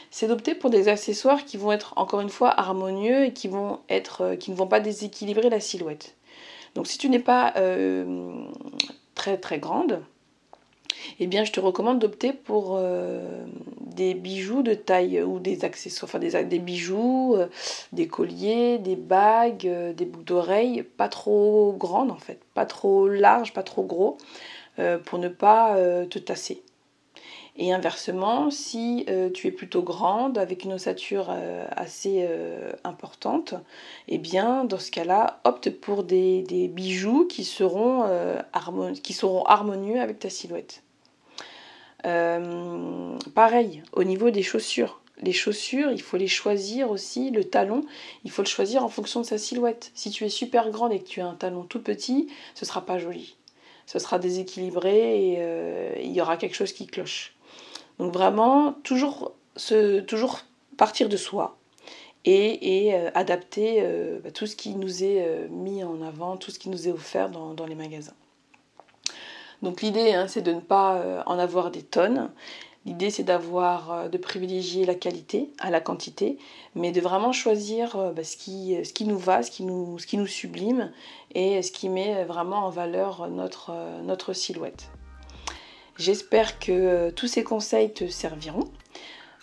c'est 0.09 0.27
d'opter 0.27 0.55
pour 0.55 0.69
des 0.69 0.87
accessoires 0.87 1.45
qui 1.45 1.57
vont 1.57 1.71
être 1.71 1.93
encore 1.97 2.21
une 2.21 2.29
fois 2.29 2.49
harmonieux 2.59 3.25
et 3.25 3.33
qui 3.33 3.47
vont 3.47 3.79
être 3.89 4.21
euh, 4.21 4.35
qui 4.35 4.49
ne 4.51 4.55
vont 4.55 4.67
pas 4.67 4.79
déséquilibrer 4.79 5.49
la 5.49 5.59
silhouette. 5.59 6.15
Donc 6.73 6.87
si 6.87 6.97
tu 6.97 7.07
n'es 7.07 7.19
pas 7.19 7.53
très 9.13 9.37
très 9.37 9.59
grande, 9.59 10.01
eh 11.19 11.27
bien 11.27 11.43
je 11.43 11.51
te 11.51 11.59
recommande 11.59 11.99
d'opter 11.99 12.33
pour 12.33 12.75
euh, 12.77 13.45
des 13.79 14.13
bijoux 14.13 14.63
de 14.63 14.73
taille 14.73 15.21
ou 15.21 15.39
des 15.39 15.65
accessoires, 15.65 16.09
enfin 16.09 16.19
des, 16.19 16.59
bijoux, 16.59 17.35
euh, 17.35 17.47
des 17.91 18.07
colliers, 18.07 18.77
des 18.77 18.95
bagues, 18.95 19.67
euh, 19.67 19.93
des 19.93 20.05
boucles 20.05 20.25
d'oreilles, 20.25 20.83
pas 20.83 21.09
trop 21.09 21.73
grandes 21.77 22.11
en 22.11 22.17
fait, 22.17 22.39
pas 22.53 22.65
trop 22.65 23.07
larges, 23.07 23.53
pas 23.53 23.63
trop 23.63 23.83
gros, 23.83 24.17
pour 25.05 25.19
ne 25.19 25.29
pas 25.29 25.77
te 26.09 26.19
tasser. 26.19 26.61
Et 27.55 27.71
inversement, 27.71 28.51
si 28.51 29.05
tu 29.33 29.47
es 29.47 29.51
plutôt 29.51 29.81
grande, 29.81 30.37
avec 30.37 30.65
une 30.65 30.73
ossature 30.73 31.33
assez 31.71 32.27
importante, 32.83 33.53
eh 34.09 34.17
bien, 34.17 34.65
dans 34.65 34.79
ce 34.79 34.91
cas-là, 34.91 35.39
opte 35.45 35.69
pour 35.69 36.03
des, 36.03 36.69
bijoux 36.73 37.25
qui 37.25 37.45
seront, 37.45 38.03
qui 39.01 39.13
seront 39.13 39.43
harmonieux 39.43 40.01
avec 40.01 40.19
ta 40.19 40.29
silhouette. 40.29 40.83
Euh, 42.05 43.17
pareil, 43.33 43.83
au 43.93 44.03
niveau 44.03 44.29
des 44.29 44.43
chaussures. 44.43 45.01
Les 45.21 45.31
chaussures, 45.31 45.91
il 45.91 46.01
faut 46.01 46.17
les 46.17 46.27
choisir 46.27 46.91
aussi. 46.91 47.31
Le 47.31 47.43
talon, 47.43 47.85
il 48.23 48.31
faut 48.31 48.41
le 48.41 48.47
choisir 48.47 48.83
en 48.83 48.89
fonction 48.89 49.21
de 49.21 49.25
sa 49.25 49.37
silhouette. 49.37 49.91
Si 49.95 50.11
tu 50.11 50.25
es 50.25 50.29
super 50.29 50.69
grande 50.69 50.91
et 50.91 50.99
que 50.99 51.07
tu 51.07 51.21
as 51.21 51.27
un 51.27 51.35
talon 51.35 51.63
tout 51.63 51.81
petit, 51.81 52.27
ce 52.53 52.65
sera 52.65 52.85
pas 52.85 52.99
joli. 52.99 53.35
Ce 53.85 53.99
sera 53.99 54.19
déséquilibré 54.19 55.31
et 55.31 55.35
euh, 55.39 55.93
il 56.01 56.11
y 56.11 56.21
aura 56.21 56.37
quelque 56.37 56.55
chose 56.55 56.73
qui 56.73 56.85
cloche. 56.85 57.33
Donc 57.97 58.13
vraiment, 58.13 58.73
toujours, 58.83 59.31
toujours 60.07 60.41
partir 60.75 61.07
de 61.07 61.17
soi 61.17 61.57
et, 62.25 62.93
euh, 62.93 63.09
adapter 63.13 63.81
bah, 64.21 64.31
tout 64.31 64.47
ce 64.47 64.55
qui 64.55 64.75
nous 64.75 65.03
est 65.03 65.47
mis 65.49 65.83
en 65.83 66.01
avant, 66.01 66.35
tout 66.35 66.51
ce 66.51 66.59
qui 66.59 66.69
nous 66.69 66.89
est 66.89 66.91
offert 66.91 67.29
dans 67.29 67.65
les 67.65 67.75
magasins. 67.75 68.15
Donc 69.65 69.82
l'idée, 69.82 70.13
hein, 70.13 70.28
c'est 70.28 70.43
de 70.43 70.54
ne 70.54 70.60
pas 70.60 70.97
euh, 70.97 71.23
en 71.25 71.39
avoir 71.39 71.71
des 71.71 71.82
tonnes, 71.82 72.30
L'idée 72.86 73.10
c'est 73.10 73.23
d'avoir, 73.23 73.91
euh, 73.91 74.10
de 74.10 74.17
privilégier 74.19 74.86
la 74.86 74.93
qualité 74.93 75.49
à 75.58 75.71
la 75.71 75.82
quantité, 75.82 76.38
mais 76.75 76.91
de 76.91 77.01
vraiment 77.01 77.32
choisir 77.32 77.95
euh, 77.95 78.12
bah, 78.12 78.23
ce, 78.23 78.38
qui, 78.38 78.78
nous 79.06 79.17
va, 79.17 79.41
ce 79.41 79.49
qui 79.49 79.63
nous, 79.63 80.28
sublime 80.28 80.91
et 81.34 81.63
ce 81.63 81.71
qui 81.71 81.89
met 81.89 82.25
vraiment 82.25 82.67
en 82.67 82.69
valeur 82.69 83.28
notre 83.28 84.34
silhouette. 84.34 84.91
J'espère 85.97 86.60
que 86.60 87.10
tous 87.10 87.25
ces 87.25 87.43
conseils 87.43 87.91
te 87.91 88.08
serviront. 88.08 88.69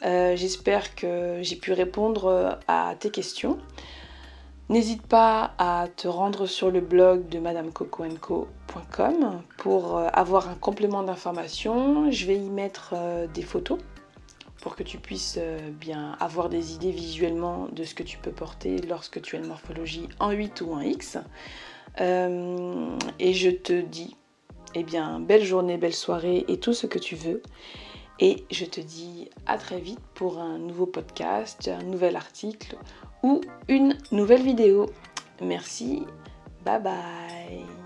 J'espère 0.03 0.95
que 0.95 1.39
j'ai 1.43 1.57
pu 1.57 1.73
répondre 1.73 2.59
à 2.69 2.95
tes 3.01 3.11
questions. 3.11 3.59
N'hésite 4.69 5.07
pas 5.07 5.55
à 5.59 5.89
te 5.95 6.07
rendre 6.07 6.47
sur 6.47 6.71
le 6.71 6.81
blog 6.81 7.29
de 7.29 7.41
madamecocoenco.com 7.41 9.43
pour 9.59 9.99
euh, 9.99 10.09
avoir 10.13 10.49
un 10.49 10.55
complément 10.55 11.03
d'information. 11.03 12.11
Je 12.11 12.27
vais 12.27 12.37
y 12.37 12.49
mettre 12.49 12.95
euh, 12.97 13.27
des 13.27 13.43
photos 13.43 13.79
pour 14.63 14.77
que 14.77 14.85
tu 14.85 14.99
puisses 14.99 15.37
euh, 15.39 15.59
bien 15.73 16.17
avoir 16.21 16.49
des 16.49 16.75
idées 16.75 16.93
visuellement 16.93 17.69
de 17.73 17.83
ce 17.83 17.95
que 17.95 18.05
tu 18.05 18.19
peux 18.19 18.31
porter 18.31 18.77
lorsque 18.89 19.21
tu 19.21 19.37
as 19.37 19.41
une 19.41 19.49
morphologie 19.49 20.09
en 20.21 20.31
8 20.31 20.61
ou 20.63 20.73
en 20.73 20.81
X. 20.81 21.19
et 21.99 23.35
je 23.35 23.51
te 23.51 23.81
dis, 23.81 24.17
eh 24.75 24.85
bien, 24.85 25.19
belle 25.19 25.45
journée, 25.45 25.77
belle 25.77 25.93
soirée 25.93 26.45
et 26.49 26.59
tout 26.59 26.73
ce 26.73 26.87
que 26.87 27.01
tu 27.01 27.17
veux. 27.17 27.43
Et 28.21 28.45
je 28.51 28.65
te 28.65 28.81
dis 28.81 29.29
à 29.47 29.59
très 29.59 29.81
vite 29.81 30.01
pour 30.15 30.39
un 30.39 30.59
nouveau 30.59 30.87
podcast, 30.87 31.69
un 31.69 31.83
nouvel 31.83 32.15
article 32.15 32.77
ou 33.23 33.41
une 33.69 33.97
nouvelle 34.11 34.43
vidéo. 34.43 34.91
Merci, 35.41 36.07
bye 36.65 36.81
bye 36.81 37.82